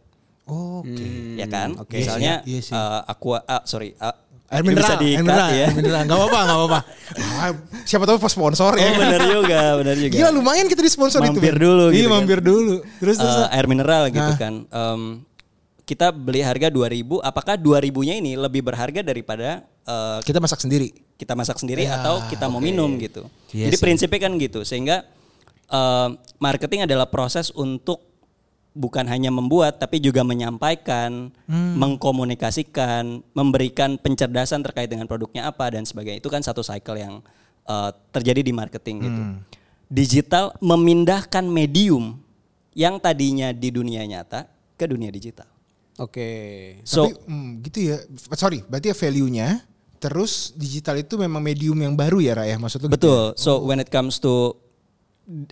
Oke. 0.46 1.36
Ya 1.36 1.48
kan? 1.48 1.74
oke. 1.76 1.96
Misalnya 1.96 2.42
Iya 2.42 2.52
iya 2.52 2.60
sih. 2.62 2.72
uh, 2.72 3.02
aqua 3.04 3.42
ah, 3.44 3.64
sorry 3.64 3.98
uh, 3.98 4.14
Air 4.46 4.62
mineral, 4.62 4.86
bisa 4.86 4.94
di 4.96 5.10
air 5.12 5.20
mineral, 5.20 5.50
ya. 5.50 5.66
air 5.66 5.74
mineral. 5.74 6.02
Gak 6.06 6.16
apa-apa, 6.16 6.40
gak 6.40 6.56
apa-apa. 6.56 6.80
Ah, 7.36 7.52
siapa 7.82 8.06
tahu 8.06 8.18
pas 8.18 8.30
sponsor 8.30 8.72
ya. 8.76 8.88
Oh 8.88 8.96
benar 8.96 9.22
juga, 9.28 9.62
benar 9.76 9.96
juga. 9.98 10.14
Gila 10.16 10.30
lumayan 10.32 10.66
kita 10.66 10.80
di 10.80 10.88
sponsor 10.88 11.20
itu. 11.20 11.34
Mampir 11.34 11.58
dulu 11.58 11.90
Iya 11.90 11.98
gitu 11.98 12.08
kan. 12.08 12.14
mampir 12.16 12.40
dulu. 12.40 12.76
Terus 12.96 13.18
terus. 13.18 13.36
Uh, 13.36 13.50
air 13.50 13.66
mineral 13.66 14.04
gitu 14.08 14.22
Nah. 14.24 14.38
kan. 14.38 14.54
Um, 14.70 15.02
kita 15.82 16.10
beli 16.10 16.42
harga 16.42 16.70
2000, 16.70 16.94
apakah 17.20 17.58
2000-nya 17.58 18.16
ini 18.16 18.34
lebih 18.34 18.62
berharga 18.62 19.02
daripada 19.02 19.66
uh, 19.84 20.22
kita 20.22 20.38
masak 20.38 20.58
sendiri. 20.60 20.94
kita 21.16 21.32
masak 21.32 21.56
sendiri 21.56 21.84
Ya, 21.84 21.98
atau 21.98 22.22
kita 22.26 22.46
mau 22.46 22.60
minum 22.60 22.90
gitu. 22.98 23.26
Iya 23.50 23.70
Jadi 23.70 23.78
prinsipnya 23.78 24.20
kan 24.20 24.34
gitu. 24.36 24.62
Sehingga 24.62 25.10
uh, 25.68 26.10
marketing 26.38 26.86
adalah 26.86 27.06
proses 27.06 27.50
untuk 27.50 28.15
bukan 28.76 29.08
hanya 29.08 29.32
membuat 29.32 29.80
tapi 29.80 30.04
juga 30.04 30.22
menyampaikan, 30.28 31.32
Hmm. 31.48 31.80
mengkomunikasikan, 31.80 33.24
memberikan 33.32 33.96
pencerdasan 33.96 34.62
terkait 34.62 34.92
dengan 34.92 35.08
produknya 35.08 35.48
apa 35.48 35.72
dan 35.72 35.88
sebagainya. 35.88 36.20
Itu 36.20 36.28
kan 36.28 36.44
satu 36.44 36.60
cycle 36.60 37.00
yang 37.00 37.24
uh, 37.66 37.90
terjadi 38.12 38.44
di 38.44 38.52
marketing 38.52 38.98
gitu. 39.08 39.22
Hmm. 39.24 39.40
Digital 39.88 40.52
memindahkan 40.60 41.48
medium 41.48 42.20
yang 42.76 43.00
tadinya 43.00 43.56
di 43.56 43.72
dunia 43.72 44.04
nyata 44.04 44.52
ke 44.76 44.86
dunia 44.86 45.08
digital. 45.08 45.48
Oke. 45.96 46.28
So 46.84 47.08
Tapi 47.08 47.16
hmm, 47.32 47.50
gitu 47.64 47.78
ya. 47.96 47.98
Sorry, 48.36 48.60
berarti 48.68 48.92
ya 48.92 48.96
value-nya 48.98 49.48
terus 49.96 50.52
digital 50.54 51.00
itu 51.00 51.16
memang 51.16 51.40
medium 51.40 51.80
yang 51.80 51.96
baru 51.96 52.20
ya 52.20 52.36
Ra 52.36 52.46
ya 52.46 52.60
maksud 52.60 52.84
lu 52.84 52.92
gitu 52.92 52.94
ya? 52.94 53.00
Betul. 53.00 53.24
So 53.40 53.64
when 53.64 53.80
it 53.80 53.88
comes 53.88 54.20
to 54.20 54.60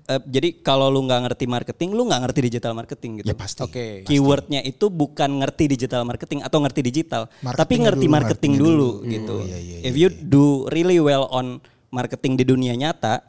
eh, 0.08 0.22
jadi 0.30 0.62
kalau 0.62 0.88
lu 0.94 1.02
nggak 1.06 1.22
ngerti 1.30 1.46
marketing, 1.50 1.90
lu 1.98 2.06
nggak 2.06 2.22
ngerti 2.30 2.40
digital 2.46 2.74
marketing 2.78 3.12
gitu. 3.22 3.34
Ya 3.34 3.36
pasti. 3.36 3.62
Oke. 3.66 4.06
Keywordnya 4.06 4.62
itu 4.62 4.88
bukan 4.94 5.42
ngerti 5.42 5.66
digital 5.66 6.06
marketing 6.06 6.46
atau 6.46 6.62
ngerti 6.62 6.82
digital, 6.86 7.26
Marketingnya 7.42 7.58
tapi 7.58 7.74
ngerti 7.82 8.06
dulu, 8.06 8.14
marketing 8.14 8.54
marketingnya 8.54 8.62
dulu, 8.62 8.90
dulu. 9.02 9.12
gitu. 9.12 9.36
Oh, 9.42 9.48
iya, 9.50 9.58
iya, 9.60 9.78
If 9.82 9.94
you 9.98 10.10
do 10.14 10.70
really 10.70 11.02
well 11.02 11.26
on 11.34 11.58
marketing 11.90 12.38
di 12.38 12.46
dunia 12.46 12.74
nyata, 12.78 13.26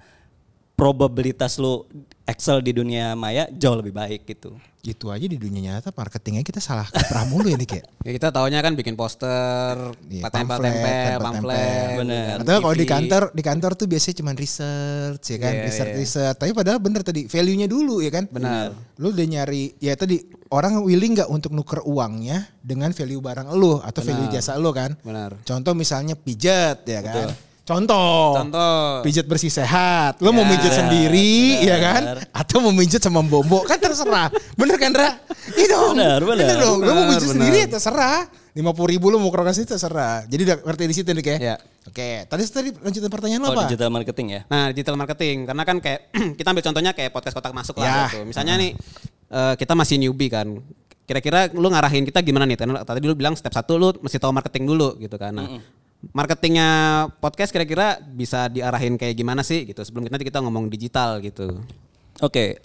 probabilitas 0.74 1.56
lu 1.62 1.86
excel 2.24 2.64
di 2.64 2.72
dunia 2.74 3.12
maya 3.14 3.46
jauh 3.52 3.78
lebih 3.78 3.94
baik 3.94 4.26
gitu. 4.26 4.56
Itu 4.84 5.08
aja 5.08 5.24
di 5.24 5.40
dunia 5.40 5.80
nyata 5.80 5.96
marketingnya 5.96 6.44
kita 6.44 6.60
salah 6.60 6.84
kaprah 6.84 7.24
mulu 7.24 7.48
ya 7.48 7.56
nih 7.56 7.68
kayak. 7.68 7.86
Ya 8.04 8.12
kita 8.12 8.28
taunya 8.28 8.60
kan 8.60 8.76
bikin 8.76 9.00
poster, 9.00 9.96
Iya, 10.12 10.28
tempel-tempel, 10.28 10.60
tempel-tempel. 10.60 11.20
pamflet. 11.24 11.96
Bener. 12.04 12.36
Atau 12.44 12.60
kalau 12.60 12.76
di 12.76 12.84
kantor, 12.84 13.22
di 13.32 13.40
kantor 13.40 13.72
tuh 13.80 13.86
biasanya 13.88 14.16
cuma 14.20 14.36
research 14.36 15.24
ya 15.24 15.38
kan, 15.40 15.52
Iya, 15.56 15.64
research 15.64 15.92
iya. 15.96 16.00
research. 16.04 16.36
Tapi 16.36 16.52
padahal 16.52 16.78
bener 16.84 17.00
tadi 17.00 17.24
value-nya 17.24 17.64
dulu 17.64 18.04
ya 18.04 18.12
kan. 18.12 18.28
Benar. 18.28 18.76
Lu 19.00 19.08
udah 19.16 19.24
nyari 19.24 19.72
ya 19.80 19.96
tadi 19.96 20.20
orang 20.52 20.84
willing 20.84 21.16
nggak 21.16 21.32
untuk 21.32 21.56
nuker 21.56 21.80
uangnya 21.88 22.44
dengan 22.60 22.92
value 22.92 23.24
barang 23.24 23.48
lu 23.56 23.80
atau 23.80 24.04
value 24.04 24.28
jasa 24.36 24.60
lu 24.60 24.68
kan. 24.76 24.92
Benar. 25.00 25.40
Contoh 25.48 25.72
misalnya 25.72 26.12
pijat 26.12 26.84
ya 26.84 27.00
kan. 27.00 27.32
Contoh. 27.64 28.36
Contoh. 28.36 29.00
Pijat 29.00 29.24
bersih 29.24 29.48
sehat. 29.48 30.20
Lu 30.20 30.30
mau 30.30 30.44
Ya, 30.44 30.52
pijat 30.52 30.72
sendiri 30.76 31.64
ya 31.64 31.76
kan? 31.80 32.02
Atau 32.30 32.60
mau 32.60 32.68
pijat 32.70 33.00
sama 33.00 33.24
bombo 33.24 33.64
kan 33.64 33.80
terserah. 33.80 34.28
Bener 34.60 34.76
kan 34.76 34.92
Ra? 34.92 35.16
Iya 35.50 35.66
dong. 35.72 35.96
Bener, 35.96 36.20
bener. 36.20 36.46
dong. 36.60 36.78
Lu 36.78 36.92
mau 36.92 37.02
Bener, 37.02 37.08
pijat 37.10 37.24
bener. 37.24 37.32
sendiri 37.32 37.56
ya 37.64 37.68
terserah. 37.72 38.28
50 38.54 38.62
ribu 38.86 39.10
lu 39.10 39.18
mau 39.18 39.32
ke 39.32 39.38
lokasi 39.40 39.64
terserah. 39.64 40.28
Jadi 40.28 40.42
udah 40.46 40.56
ngerti 40.62 40.82
di 40.84 40.94
situ 40.94 41.08
nih 41.10 41.24
kayak. 41.24 41.40
Ya. 41.40 41.56
Oke, 41.84 42.08
tadi 42.24 42.42
tadi 42.46 42.68
lanjutan 42.70 43.10
pertanyaan 43.10 43.40
lo 43.42 43.48
Oh, 43.48 43.52
apa? 43.52 43.62
digital 43.66 43.90
marketing 43.90 44.26
ya. 44.30 44.40
Nah, 44.46 44.70
digital 44.70 44.94
marketing 44.94 45.36
karena 45.44 45.62
kan 45.64 45.76
kayak 45.80 46.00
kita 46.38 46.48
ambil 46.52 46.64
contohnya 46.64 46.92
kayak 46.92 47.10
podcast 47.10 47.34
kotak 47.34 47.50
masuk 47.50 47.74
Ya. 47.76 47.82
lah 47.82 47.96
gitu. 48.08 48.22
Misalnya 48.22 48.54
nih 48.54 48.70
eh, 49.32 49.54
kita 49.56 49.72
masih 49.72 49.96
newbie 49.98 50.28
kan. 50.28 50.52
Kira-kira 51.04 51.48
lu 51.50 51.66
ngarahin 51.66 52.04
kita 52.04 52.20
gimana 52.20 52.44
nih? 52.44 52.56
Karena 52.56 52.80
tadi 52.80 53.00
lu 53.02 53.12
bilang 53.12 53.34
step 53.34 53.52
satu 53.52 53.74
lu 53.74 53.88
mesti 53.98 54.16
tahu 54.16 54.30
marketing 54.30 54.64
dulu 54.64 54.96
gitu 54.96 55.16
kan. 55.16 55.32
Nah, 55.34 55.48
marketingnya 56.12 56.68
podcast 57.18 57.48
kira-kira 57.48 57.96
bisa 58.02 58.46
diarahin 58.46 58.98
kayak 58.98 59.14
gimana 59.14 59.40
sih 59.40 59.64
gitu 59.64 59.80
sebelum 59.80 60.06
nanti 60.06 60.26
kita 60.26 60.42
ngomong 60.42 60.68
digital 60.68 61.22
gitu. 61.22 61.62
Oke, 62.18 62.58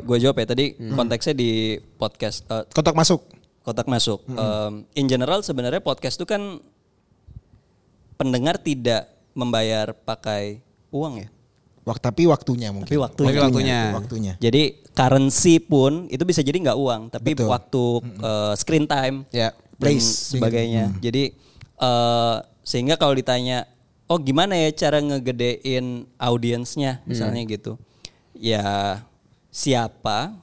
gue 0.00 0.16
jawab 0.18 0.36
ya 0.36 0.46
tadi 0.48 0.72
konteksnya 0.72 1.32
di 1.32 1.76
podcast 1.96 2.44
eh, 2.46 2.64
Kotak 2.70 2.96
masuk. 2.96 3.20
kotak 3.60 3.90
masuk. 3.90 4.22
Em, 4.30 4.86
in 4.94 5.04
general 5.04 5.42
sebenarnya 5.42 5.82
podcast 5.82 6.14
itu 6.14 6.24
kan 6.24 6.62
pendengar 8.16 8.56
tidak 8.56 9.10
membayar 9.34 9.92
pakai 9.92 10.62
uang 10.88 11.14
ya. 11.20 11.28
Waktu 11.86 12.02
tapi 12.02 12.22
waktunya 12.26 12.74
mungkin. 12.74 12.88
Tapi 12.88 12.98
waktunya. 12.98 13.30
Tapi 13.30 13.38
waktunya. 13.46 13.80
Waktunya. 13.94 14.32
Jadi 14.42 14.62
currency 14.90 15.60
pun 15.60 16.10
itu 16.10 16.24
bisa 16.26 16.42
jadi 16.42 16.58
nggak 16.58 16.78
uang, 16.78 17.02
tapi 17.14 17.36
Betul. 17.36 17.46
waktu 17.46 17.84
eh, 18.22 18.52
screen 18.56 18.86
time, 18.86 19.22
Ya. 19.30 19.54
dan 19.76 19.92
Place. 19.94 20.32
sebagainya. 20.34 20.90
Jadi 20.98 21.36
eh, 21.76 22.36
sehingga 22.66 22.98
kalau 22.98 23.14
ditanya, 23.14 23.70
oh 24.06 24.18
gimana 24.18 24.58
ya 24.58 24.74
cara 24.74 24.98
ngegedein 24.98 26.10
audiensnya, 26.18 26.98
misalnya 27.06 27.46
gitu, 27.46 27.78
ya 28.34 28.98
siapa? 29.48 30.34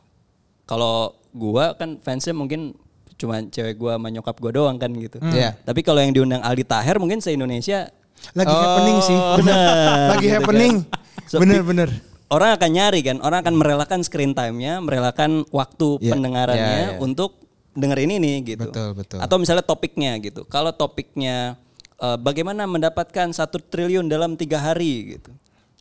Kalau 0.63 1.13
gua 1.29 1.75
kan 1.75 1.99
fansnya 1.99 2.31
mungkin 2.31 2.73
cuma 3.13 3.43
cewek 3.43 3.75
gua 3.75 3.99
sama 3.99 4.07
nyokap 4.07 4.35
gua 4.39 4.51
doang 4.51 4.79
kan 4.79 4.89
gitu. 4.89 5.19
Iya. 5.21 5.59
Tapi 5.59 5.83
kalau 5.83 5.99
yang 5.99 6.15
diundang 6.15 6.39
Aldi 6.39 6.63
Taher 6.63 6.97
mungkin 6.97 7.19
se 7.19 7.29
Indonesia 7.29 7.91
Lagi 8.31 8.47
happening 8.49 8.97
sih. 9.03 9.17
Bener. 9.43 9.59
Lagi 10.15 10.25
Gitu 10.25 10.35
happening. 10.39 10.73
kan. 10.87 11.27
So, 11.27 11.35
Bener-bener. 11.43 11.89
orang 12.31 12.55
akan 12.55 12.69
nyari 12.71 13.03
kan, 13.03 13.17
orang 13.19 13.43
akan 13.43 13.55
merelakan 13.59 13.99
screen 13.99 14.31
time-nya, 14.31 14.79
merelakan 14.79 15.43
waktu 15.51 15.99
Iya. 15.99 16.11
pendengarannya 16.15 16.77
Iya, 16.79 16.89
iya. 16.95 16.99
untuk 17.03 17.35
dengerin 17.75 18.15
ini 18.15 18.39
gitu. 18.47 18.63
Betul, 18.71 18.95
betul. 18.95 19.19
Atau 19.19 19.35
misalnya 19.37 19.65
topiknya 19.67 20.15
gitu. 20.23 20.47
Kalau 20.47 20.71
topiknya 20.71 21.59
eh, 21.95 22.17
bagaimana 22.17 22.63
mendapatkan 22.63 23.29
satu 23.29 23.59
triliun 23.59 24.05
dalam 24.05 24.33
tiga 24.33 24.57
hari 24.57 25.17
gitu, 25.17 25.29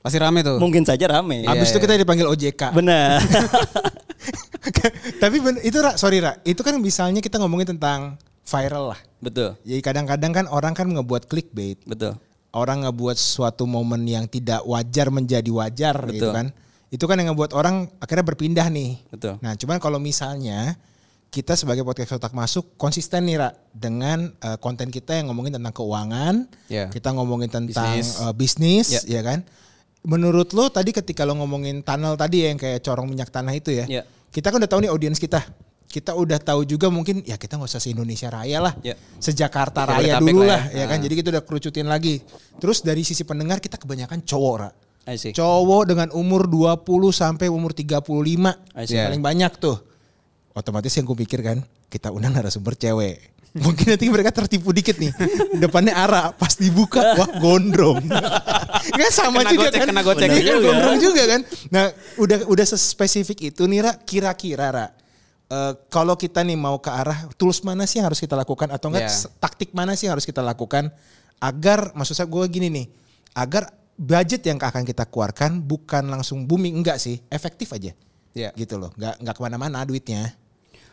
Pasti 0.01 0.19
rame 0.19 0.43
tuh. 0.43 0.59
mungkin 0.59 0.83
saja 0.83 1.07
rame. 1.09 1.45
Abis 1.45 1.71
itu 1.71 1.79
kita 1.79 1.95
dipanggil 1.95 2.27
OJK. 2.27 2.73
Benar. 2.73 3.23
Tapi 5.23 5.37
ben- 5.39 5.63
itu 5.63 5.79
Ra, 5.79 5.95
sorry 5.95 6.19
Ra, 6.19 6.39
itu 6.43 6.59
kan 6.61 6.75
misalnya 6.79 7.19
kita 7.19 7.39
ngomongin 7.39 7.75
tentang 7.75 8.19
viral 8.43 8.95
lah. 8.95 9.01
betul, 9.19 9.55
Jadi 9.63 9.81
kadang-kadang 9.81 10.33
kan 10.33 10.45
orang 10.49 10.75
kan 10.75 10.87
ngebuat 10.89 11.27
clickbait. 11.27 11.79
betul. 11.83 12.19
Orang 12.53 12.85
ngebuat 12.85 13.17
suatu 13.17 13.65
momen 13.65 14.05
yang 14.05 14.29
tidak 14.29 14.61
wajar 14.63 15.09
menjadi 15.09 15.49
wajar 15.49 15.97
gitu 16.11 16.29
Betul. 16.29 16.33
kan. 16.35 16.47
Itu 16.93 17.05
kan 17.09 17.17
yang 17.17 17.33
ngebuat 17.33 17.57
orang 17.57 17.89
akhirnya 17.97 18.27
berpindah 18.27 18.67
nih. 18.69 19.01
Betul. 19.09 19.41
Nah, 19.41 19.57
cuman 19.57 19.81
kalau 19.81 19.97
misalnya 19.97 20.77
kita 21.33 21.57
sebagai 21.57 21.81
podcast 21.81 22.13
otak 22.13 22.37
masuk 22.37 22.77
konsisten 22.77 23.25
nih 23.25 23.41
Ra 23.41 23.51
dengan 23.73 24.29
eh, 24.37 24.61
konten 24.61 24.93
kita 24.93 25.17
yang 25.17 25.33
ngomongin 25.33 25.57
tentang 25.57 25.73
keuangan, 25.73 26.45
Ya. 26.69 26.93
kita 26.93 27.09
ngomongin 27.17 27.49
tentang 27.49 27.73
Bisnis. 27.97 28.21
eh, 28.21 28.33
bisnis, 28.37 28.87
Ya. 28.93 29.01
ya 29.09 29.23
kan. 29.25 29.41
Menurut 30.05 30.53
lo 30.53 30.69
tadi 30.69 30.93
ketika 30.93 31.25
lo 31.25 31.33
ngomongin 31.33 31.81
tunnel 31.81 32.21
tadi 32.21 32.45
ya, 32.45 32.53
yang 32.53 32.61
kayak 32.61 32.85
corong 32.85 33.09
minyak 33.09 33.33
tanah 33.33 33.57
itu 33.57 33.73
ya, 33.73 33.89
Ya. 33.89 34.03
kita 34.29 34.53
kan 34.53 34.61
udah 34.61 34.69
tahu 34.69 34.85
nih 34.85 34.93
audiens 34.93 35.17
kita. 35.17 35.41
Kita 35.89 36.13
udah 36.13 36.37
tahu 36.37 36.65
juga 36.65 36.89
mungkin 36.89 37.21
ya 37.25 37.37
kita 37.37 37.57
nggak 37.57 37.69
usah 37.69 37.81
se 37.81 37.89
Indonesia 37.89 38.29
Raya 38.29 38.61
lah, 38.61 38.75
Ya. 38.85 38.93
sejakarta 39.17 39.89
Jabodetabek 39.89 40.05
Raya 40.05 40.15
dulu 40.21 40.41
lah 40.45 40.63
ya. 40.69 40.85
ya 40.85 40.85
kan. 40.85 40.99
Jadi 41.01 41.15
kita 41.17 41.29
udah 41.33 41.45
kerucutin 41.45 41.89
lagi. 41.89 42.21
Terus 42.61 42.85
dari 42.85 43.05
sisi 43.05 43.25
pendengar 43.25 43.57
kita 43.57 43.81
kebanyakan 43.81 44.21
cowok, 44.21 44.55
Ra. 44.61 44.71
Cowok 45.33 45.83
dengan 45.89 46.09
umur 46.13 46.45
20 46.45 47.09
sampai 47.11 47.49
umur 47.49 47.73
35. 47.73 48.53
I 48.77 48.85
see. 48.85 49.01
Paling 49.01 49.25
banyak 49.25 49.53
tuh. 49.57 49.92
Otomatis 50.53 50.93
yang 50.93 51.05
gue 51.05 51.17
pikir 51.19 51.41
kan, 51.41 51.59
kita 51.87 52.09
undang 52.09 52.33
narasumber 52.33 52.75
cewek. 52.75 53.33
Mungkin 53.53 53.85
nanti 53.87 54.09
mereka 54.09 54.33
tertipu 54.33 54.73
dikit 54.73 54.97
nih. 54.97 55.13
Depannya 55.55 55.93
Ara, 55.93 56.33
pas 56.33 56.53
dibuka, 56.55 57.01
wah 57.15 57.29
gondrong. 57.37 58.01
kan 58.99 59.11
sama 59.11 59.41
Kena 59.41 59.51
juga 59.51 59.69
gocek, 59.69 59.79
kan. 59.79 59.87
kena 59.89 60.03
gocek 60.03 60.25
kan, 60.27 60.37
juga. 60.39 60.61
gondrong 60.63 60.99
juga 60.99 61.23
kan. 61.27 61.41
Nah 61.69 61.85
udah 62.17 62.39
udah 62.47 62.67
sespesifik 62.67 63.39
itu 63.47 63.65
nih 63.65 63.81
Ra, 63.81 63.93
kira-kira 63.99 64.69
Ra. 64.69 64.87
eh, 65.47 65.73
kalau 65.87 66.17
kita 66.17 66.41
nih 66.41 66.57
mau 66.57 66.77
ke 66.79 66.89
arah 66.89 67.29
tools 67.37 67.61
mana 67.61 67.85
sih 67.85 68.01
yang 68.01 68.09
harus 68.09 68.17
kita 68.19 68.33
lakukan 68.35 68.73
atau 68.73 68.89
enggak 68.89 69.05
s- 69.07 69.29
taktik 69.37 69.73
mana 69.73 69.93
sih 69.93 70.09
yang 70.09 70.17
harus 70.17 70.25
kita 70.25 70.41
lakukan 70.41 70.89
agar 71.37 71.93
maksud 71.93 72.15
saya 72.15 72.25
gue 72.25 72.41
gini 72.49 72.73
nih 72.73 72.87
agar 73.33 73.69
budget 73.95 74.41
yang 74.43 74.57
akan 74.57 74.81
kita 74.83 75.05
keluarkan 75.05 75.61
bukan 75.61 76.09
langsung 76.09 76.49
booming 76.49 76.73
enggak 76.75 76.97
sih 76.97 77.21
efektif 77.29 77.69
aja 77.71 77.93
Ya. 78.33 78.49
gitu 78.57 78.81
loh 78.81 78.97
nggak 78.97 79.21
nggak 79.21 79.35
ke 79.37 79.43
mana-mana 79.45 79.85
duitnya 79.85 80.33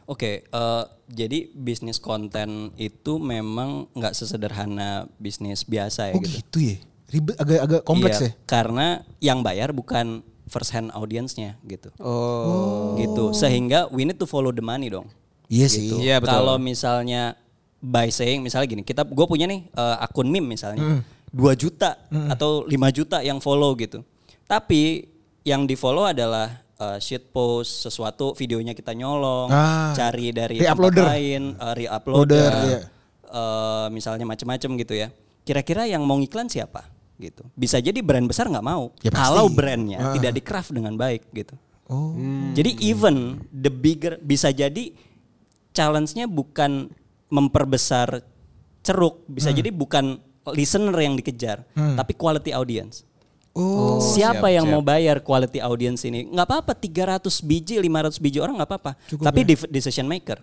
Oke, 0.09 0.41
eh, 0.41 0.83
jadi 1.05 1.53
bisnis 1.53 2.01
konten 2.01 2.73
itu 2.81 3.21
memang 3.21 3.85
nggak 3.93 4.17
sesederhana 4.17 5.05
bisnis 5.21 5.61
biasa 5.61 6.09
ya 6.09 6.13
oh 6.17 6.21
gitu. 6.25 6.41
gitu 6.41 6.57
ya 6.65 6.77
ribet 7.09 7.35
agak 7.37 7.59
agak 7.65 7.81
kompleks 7.85 8.17
Iya, 8.21 8.29
ya 8.29 8.31
Karena 8.45 8.87
yang 9.21 9.39
bayar 9.41 9.73
bukan 9.73 10.21
first 10.49 10.73
hand 10.73 10.89
audience-nya 10.93 11.57
gitu. 11.65 11.89
Oh. 12.01 12.97
Gitu. 12.97 13.33
Sehingga 13.37 13.89
we 13.93 14.05
need 14.05 14.17
to 14.17 14.25
follow 14.25 14.53
the 14.53 14.65
money 14.65 14.89
dong. 14.89 15.09
iya 15.49 15.65
sih 15.65 15.89
Gitu. 15.89 16.01
Iya, 16.01 16.21
betul. 16.21 16.33
Kalau 16.41 16.55
misalnya 16.61 17.37
by 17.81 18.09
saying 18.09 18.45
misalnya 18.45 18.67
gini, 18.69 18.83
kita 18.85 19.05
gue 19.05 19.25
punya 19.25 19.49
nih 19.49 19.65
eh, 19.69 19.97
akun 20.05 20.29
meme 20.29 20.57
misalnya. 20.57 20.81
Hmm. 20.81 21.01
2 21.29 21.53
juta 21.53 21.93
atau 22.09 22.65
5 22.65 22.73
juta 22.89 23.21
yang 23.21 23.37
follow 23.37 23.77
gitu. 23.77 24.01
Tapi 24.49 25.05
yang 25.45 25.69
di 25.69 25.77
follow 25.77 26.09
adalah 26.09 26.65
eh, 26.79 26.97
shit 26.97 27.29
post 27.29 27.83
sesuatu 27.83 28.31
videonya 28.33 28.71
kita 28.71 28.91
nyolong, 28.91 29.47
Ah. 29.47 29.91
cari 29.91 30.31
dari 30.31 30.57
Re-uploader. 30.57 31.03
tempat 31.03 31.11
lain, 31.13 31.43
eh, 31.53 31.73
re-uploader, 31.75 32.39
Loader, 32.47 32.51
iya. 32.65 32.79
eh, 33.25 33.87
misalnya 33.89 34.23
macam-macam 34.23 34.69
gitu 34.77 34.93
ya. 34.95 35.07
Kira-kira 35.43 35.83
yang 35.83 36.01
mau 36.01 36.17
iklan 36.17 36.47
siapa? 36.47 36.87
Gitu. 37.15 37.43
Bisa 37.51 37.77
jadi 37.77 37.99
brand 37.99 38.23
besar 38.23 38.47
nggak 38.47 38.63
mau. 38.63 38.95
Ya 38.99 39.11
pasti. 39.11 39.19
Kalau 39.19 39.45
brandnya 39.49 39.99
Ah. 40.01 40.13
tidak 40.15 40.31
di 40.31 40.41
craft 40.41 40.71
dengan 40.71 40.95
baik 40.95 41.27
gitu. 41.31 41.55
oh 41.85 42.13
Jadi 42.53 42.77
even 42.81 43.15
the 43.49 43.67
bigger 43.67 44.15
bisa 44.17 44.49
jadi 44.49 44.93
challenge-nya 45.71 46.25
bukan 46.25 46.85
memperbesar 47.29 48.21
ceruk, 48.79 49.25
bisa 49.25 49.49
jadi 49.49 49.69
bukan 49.69 50.17
listener 50.49 50.93
yang 50.95 51.13
dikejar, 51.13 51.65
tapi 51.93 52.13
quality 52.13 52.49
audience. 52.51 53.05
Oh 53.59 53.99
Siapa 53.99 54.47
siap, 54.47 54.55
yang 54.55 54.63
siap. 54.63 54.73
mau 54.73 54.81
bayar 54.81 55.19
quality 55.19 55.59
audience 55.59 56.01
ini? 56.01 56.23
Nggak 56.25 56.47
apa-apa 56.47 56.71
300 56.73 57.27
biji, 57.41 57.75
500 57.75 58.15
biji 58.17 58.39
orang 58.39 58.55
nggak 58.55 58.69
apa-apa. 58.69 58.91
Tapi 59.11 59.39
def- 59.43 59.67
decision 59.67 60.07
maker. 60.07 60.39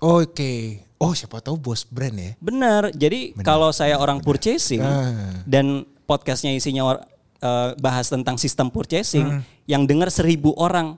oke 0.00 0.52
oh 0.98 1.12
siapa 1.12 1.38
tahu 1.38 1.54
bos 1.56 1.82
brand 1.84 2.10
ya 2.12 2.32
Benar. 2.36 2.90
Jadi 2.90 3.38
kalau 3.38 3.70
saya 3.70 3.94
orang 3.96 4.18
purchasing 4.18 4.82
Ah. 4.82 5.38
dan 5.44 5.86
podcastnya 6.02 6.50
isinya 6.50 6.98
eh, 7.38 7.70
bahas 7.76 8.06
tentang 8.06 8.34
sistem 8.34 8.66
purchasing, 8.66 9.22
Hmm. 9.22 9.42
yang 9.64 9.82
dengar 9.82 10.10
seribu 10.10 10.54
orang 10.54 10.94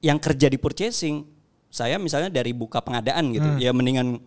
yang 0.00 0.18
kerja 0.18 0.46
di 0.46 0.54
purchasing, 0.54 1.26
saya 1.68 1.94
misalnya 1.96 2.26
dari 2.28 2.50
buka 2.50 2.78
pengadaan 2.78 3.30
gitu, 3.30 3.46
ya 3.58 3.70
mendingan 3.70 4.18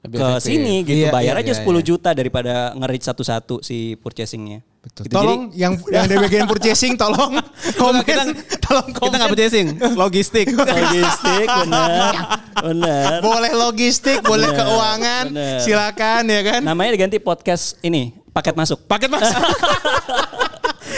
Lebih 0.00 0.16
ke 0.16 0.24
efektif. 0.26 0.48
sini 0.48 0.74
gitu, 0.80 0.96
Iya, 0.96 1.10
bayar 1.12 1.34
iya, 1.36 1.44
aja 1.44 1.52
iya, 1.52 1.60
10 1.60 1.68
iya. 1.70 1.82
juta 1.84 2.10
daripada 2.10 2.54
nge-reach 2.72 3.04
satu-satu 3.04 3.60
si 3.60 3.94
purchasingnya. 3.94 4.64
Betul. 4.80 5.02
Gitu. 5.04 5.12
Tolong 5.12 5.52
yang 5.52 5.76
yang 5.86 6.08
dari 6.08 6.18
bagian 6.18 6.48
purchasing 6.48 6.96
tolong 6.96 7.36
komen 7.80 8.00
kita- 8.00 8.32
tolong 8.64 8.88
Kita 8.88 8.96
komen. 8.98 9.12
nggak 9.14 9.28
purchasing, 9.28 9.66
logistik. 9.92 10.46
Jadi 10.48 10.56
logistik 10.88 11.44
benar, 11.44 12.12
benar. 12.56 13.20
boleh 13.20 13.52
logistik, 13.52 14.18
boleh 14.22 14.48
keuangan, 14.48 15.24
bener. 15.28 15.60
silakan 15.60 16.22
ya 16.26 16.40
kan. 16.42 16.60
Namanya 16.64 16.96
diganti 16.96 17.20
podcast 17.20 17.76
ini 17.80 18.16
paket 18.32 18.56
masuk. 18.56 18.80
Paket 18.86 19.12
masuk. 19.12 19.36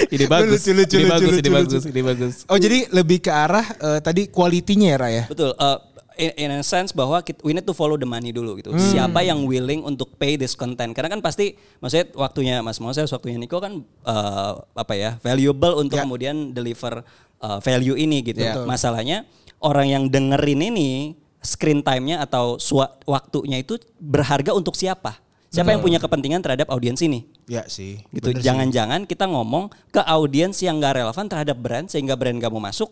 Ide 0.09 0.25
bagus. 0.27 0.63
Lucu, 0.63 0.73
lucu, 0.75 0.97
ide 0.97 1.05
lucu, 1.05 1.11
bagus, 1.11 1.27
lucu, 1.27 1.37
ide 1.37 1.43
lucu. 1.43 1.59
bagus, 1.59 1.83
ide 1.85 2.03
bagus. 2.03 2.35
Oh 2.47 2.57
jadi 2.57 2.87
lebih 2.89 3.19
ke 3.19 3.29
arah 3.29 3.67
eh, 3.67 3.99
tadi 3.99 4.29
kualitinya 4.29 4.89
ya 4.89 4.97
Ra 4.97 5.09
ya? 5.11 5.25
Betul. 5.27 5.53
uh, 5.53 5.79
in, 6.23 6.31
in 6.39 6.51
a 6.55 6.63
sense 6.63 6.95
bahwa 6.95 7.19
kita, 7.19 7.43
we 7.43 7.51
need 7.51 7.67
to 7.67 7.75
follow 7.75 7.99
the 7.99 8.07
money 8.07 8.31
dulu 8.31 8.55
gitu. 8.63 8.71
Hmm. 8.71 8.79
Siapa 8.79 9.27
yang 9.27 9.43
willing 9.43 9.83
untuk 9.83 10.15
pay 10.15 10.39
this 10.39 10.55
content? 10.55 10.95
Karena 10.95 11.11
kan 11.11 11.19
pasti, 11.19 11.59
maksudnya 11.83 12.07
waktunya 12.15 12.55
Mas 12.63 12.79
Moses, 12.79 13.11
waktunya 13.11 13.43
Niko 13.43 13.59
kan 13.59 13.83
uh, 14.07 14.63
apa 14.79 14.95
ya 14.95 15.11
valuable 15.21 15.75
untuk 15.83 15.99
Ya. 15.99 16.07
kemudian 16.07 16.55
deliver 16.55 17.03
uh, 17.43 17.59
value 17.59 17.99
ini 17.99 18.23
gitu. 18.23 18.39
Ya. 18.39 18.55
Betul. 18.55 18.71
Masalahnya 18.71 19.19
orang 19.59 19.87
yang 19.91 20.05
dengerin 20.07 20.63
ini 20.63 21.19
screen 21.43 21.83
time-nya 21.83 22.23
atau 22.23 22.63
sua- 22.63 22.95
waktunya 23.03 23.59
itu 23.59 23.83
berharga 23.99 24.55
untuk 24.55 24.79
siapa? 24.79 25.19
Siapa 25.53 25.69
yang 25.69 25.85
punya 25.85 26.01
kepentingan 26.01 26.41
terhadap 26.41 26.73
audiens 26.73 26.97
ini? 27.05 27.29
Ya 27.45 27.69
sih. 27.69 28.01
gitu. 28.09 28.33
Jangan-jangan 28.33 29.05
kita 29.05 29.29
ngomong 29.29 29.69
ke 29.93 30.01
audiens 30.01 30.57
yang 30.65 30.81
gak 30.81 30.97
relevan 30.97 31.29
terhadap 31.29 31.61
brand 31.61 31.93
sehingga 31.93 32.17
brand 32.17 32.41
gak 32.41 32.49
mau 32.49 32.63
masuk. 32.63 32.89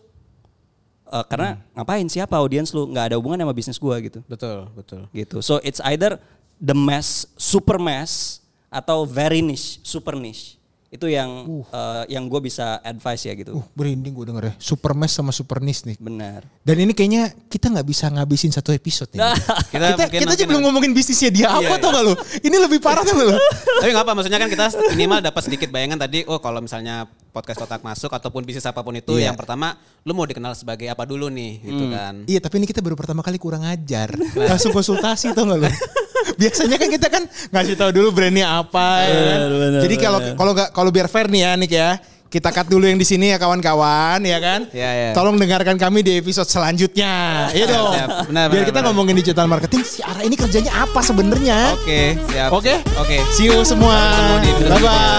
Eh, 1.11 1.25
karena 1.27 1.59
ngapain 1.75 2.07
siapa 2.07 2.39
audiens 2.39 2.71
lu 2.71 2.87
nggak 2.87 3.11
ada 3.11 3.17
hubungan 3.19 3.43
sama 3.43 3.51
bisnis 3.51 3.83
gua 3.83 3.99
gitu. 3.99 4.23
Betul, 4.31 4.71
betul. 4.79 5.11
Gitu. 5.11 5.43
So 5.43 5.59
it's 5.67 5.83
either 5.91 6.23
the 6.63 6.77
mass, 6.77 7.27
super 7.35 7.83
mass 7.83 8.39
atau 8.71 9.03
very 9.03 9.43
niche, 9.43 9.83
super 9.83 10.15
niche. 10.15 10.61
Itu 10.91 11.07
yang 11.07 11.47
eh, 11.71 12.05
yang 12.11 12.27
gue 12.27 12.43
bisa 12.43 12.83
advice 12.83 13.23
ya 13.23 13.35
gitu. 13.39 13.63
Uh, 13.63 13.67
berinding 13.79 14.11
gue 14.11 14.27
denger 14.27 14.45
ya. 14.51 14.55
Super 14.59 14.91
Mesh 14.91 15.15
sama 15.15 15.31
Super 15.31 15.63
Nis 15.63 15.87
nih. 15.87 15.95
Benar. 16.03 16.43
Dan 16.67 16.83
ini 16.83 16.91
kayaknya 16.99 17.31
kita 17.47 17.71
nggak 17.71 17.87
bisa 17.87 18.11
ngabisin 18.11 18.51
satu 18.51 18.75
episode 18.75 19.07
nih. 19.15 19.23
Kita 19.71 19.87
kita 19.87 19.87
mungkin 19.95 20.19
kita 20.19 20.35
aja 20.35 20.45
belum 20.51 20.63
ngomongin 20.67 20.91
bisnisnya 20.91 21.31
dia 21.31 21.47
apa 21.47 21.63
Iya, 21.63 21.79
tau 21.79 21.95
gak 21.95 22.05
lu? 22.11 22.15
Ini 22.43 22.57
lebih 22.59 22.83
parah 22.83 23.07
tau 23.07 23.15
gak 23.15 23.23
lu? 23.23 23.39
Tapi 23.79 23.91
nggak 23.95 24.03
apa, 24.03 24.13
maksudnya 24.19 24.39
kan 24.43 24.51
kita 24.51 24.67
minimal 24.91 25.19
dapat 25.23 25.43
sedikit 25.47 25.69
bayangan 25.71 25.99
tadi. 26.03 26.27
Oh 26.27 26.43
kalau 26.43 26.59
misalnya 26.59 27.07
podcast 27.31 27.59
kotak 27.59 27.81
masuk 27.81 28.11
ataupun 28.11 28.43
bisnis 28.43 28.67
apa 28.67 28.83
pun 28.83 28.93
itu, 28.93 29.17
Iya. 29.17 29.31
yang 29.31 29.39
pertama 29.39 29.75
lu 30.03 30.13
mau 30.13 30.27
dikenal 30.27 30.53
sebagai 30.53 30.87
apa 30.87 31.07
dulu 31.07 31.31
nih, 31.31 31.53
gitu 31.63 31.85
kan? 31.89 32.15
Iya 32.27 32.39
tapi 32.39 32.59
ini 32.59 32.67
kita 32.67 32.83
baru 32.83 32.95
pertama 32.95 33.23
kali 33.23 33.39
kurang 33.39 33.63
ajar. 33.63 34.11
Langsung 34.51 34.71
konsultasi 34.71 35.31
tau 35.31 35.47
gak 35.47 35.59
lu? 35.63 35.71
Biasanya 36.41 36.77
kan 36.77 36.89
kita 36.89 37.07
kan 37.09 37.23
ngasih 37.53 37.77
tahu 37.77 37.91
dulu 37.93 38.09
brandnya 38.13 38.61
apa 38.61 39.05
ya 39.05 39.21
kan. 39.25 39.41
Jadi 39.85 39.95
kalau 39.97 40.19
kalau 40.37 40.53
nggak 40.53 40.69
kalau 40.73 40.91
biar 40.91 41.07
fair 41.07 41.29
nih 41.29 41.41
ya 41.45 41.51
Nick 41.57 41.73
ya. 41.73 41.91
Kita 42.31 42.55
cut 42.55 42.71
dulu 42.71 42.87
yang 42.87 42.95
di 42.95 43.03
sini 43.03 43.35
ya 43.35 43.43
kawan-kawan 43.43 44.23
ya 44.23 44.39
kan. 44.39 44.63
Iya, 44.71 44.91
iya. 44.95 45.11
Tolong 45.11 45.35
dengarkan 45.35 45.75
kami 45.75 46.07
di 46.07 46.23
episode 46.23 46.47
selanjutnya. 46.47 47.51
Iya 47.51 47.67
dong. 47.67 47.91
Siap, 47.91 48.09
benar, 48.31 48.47
biar 48.47 48.63
benar, 48.63 48.69
kita 48.71 48.79
benar. 48.79 48.87
ngomongin 48.95 49.15
digital 49.19 49.47
marketing 49.51 49.83
si 49.83 49.99
Ara 49.99 50.23
ini 50.23 50.39
kerjanya 50.39 50.71
apa 50.79 51.03
sebenarnya? 51.03 51.75
Oke, 51.75 52.15
siap. 52.31 52.55
Oke. 52.55 52.87
Oke. 53.03 53.19
See 53.35 53.51
you 53.51 53.67
semua. 53.67 53.99
Bye 54.47 54.79
bye. 54.79 55.11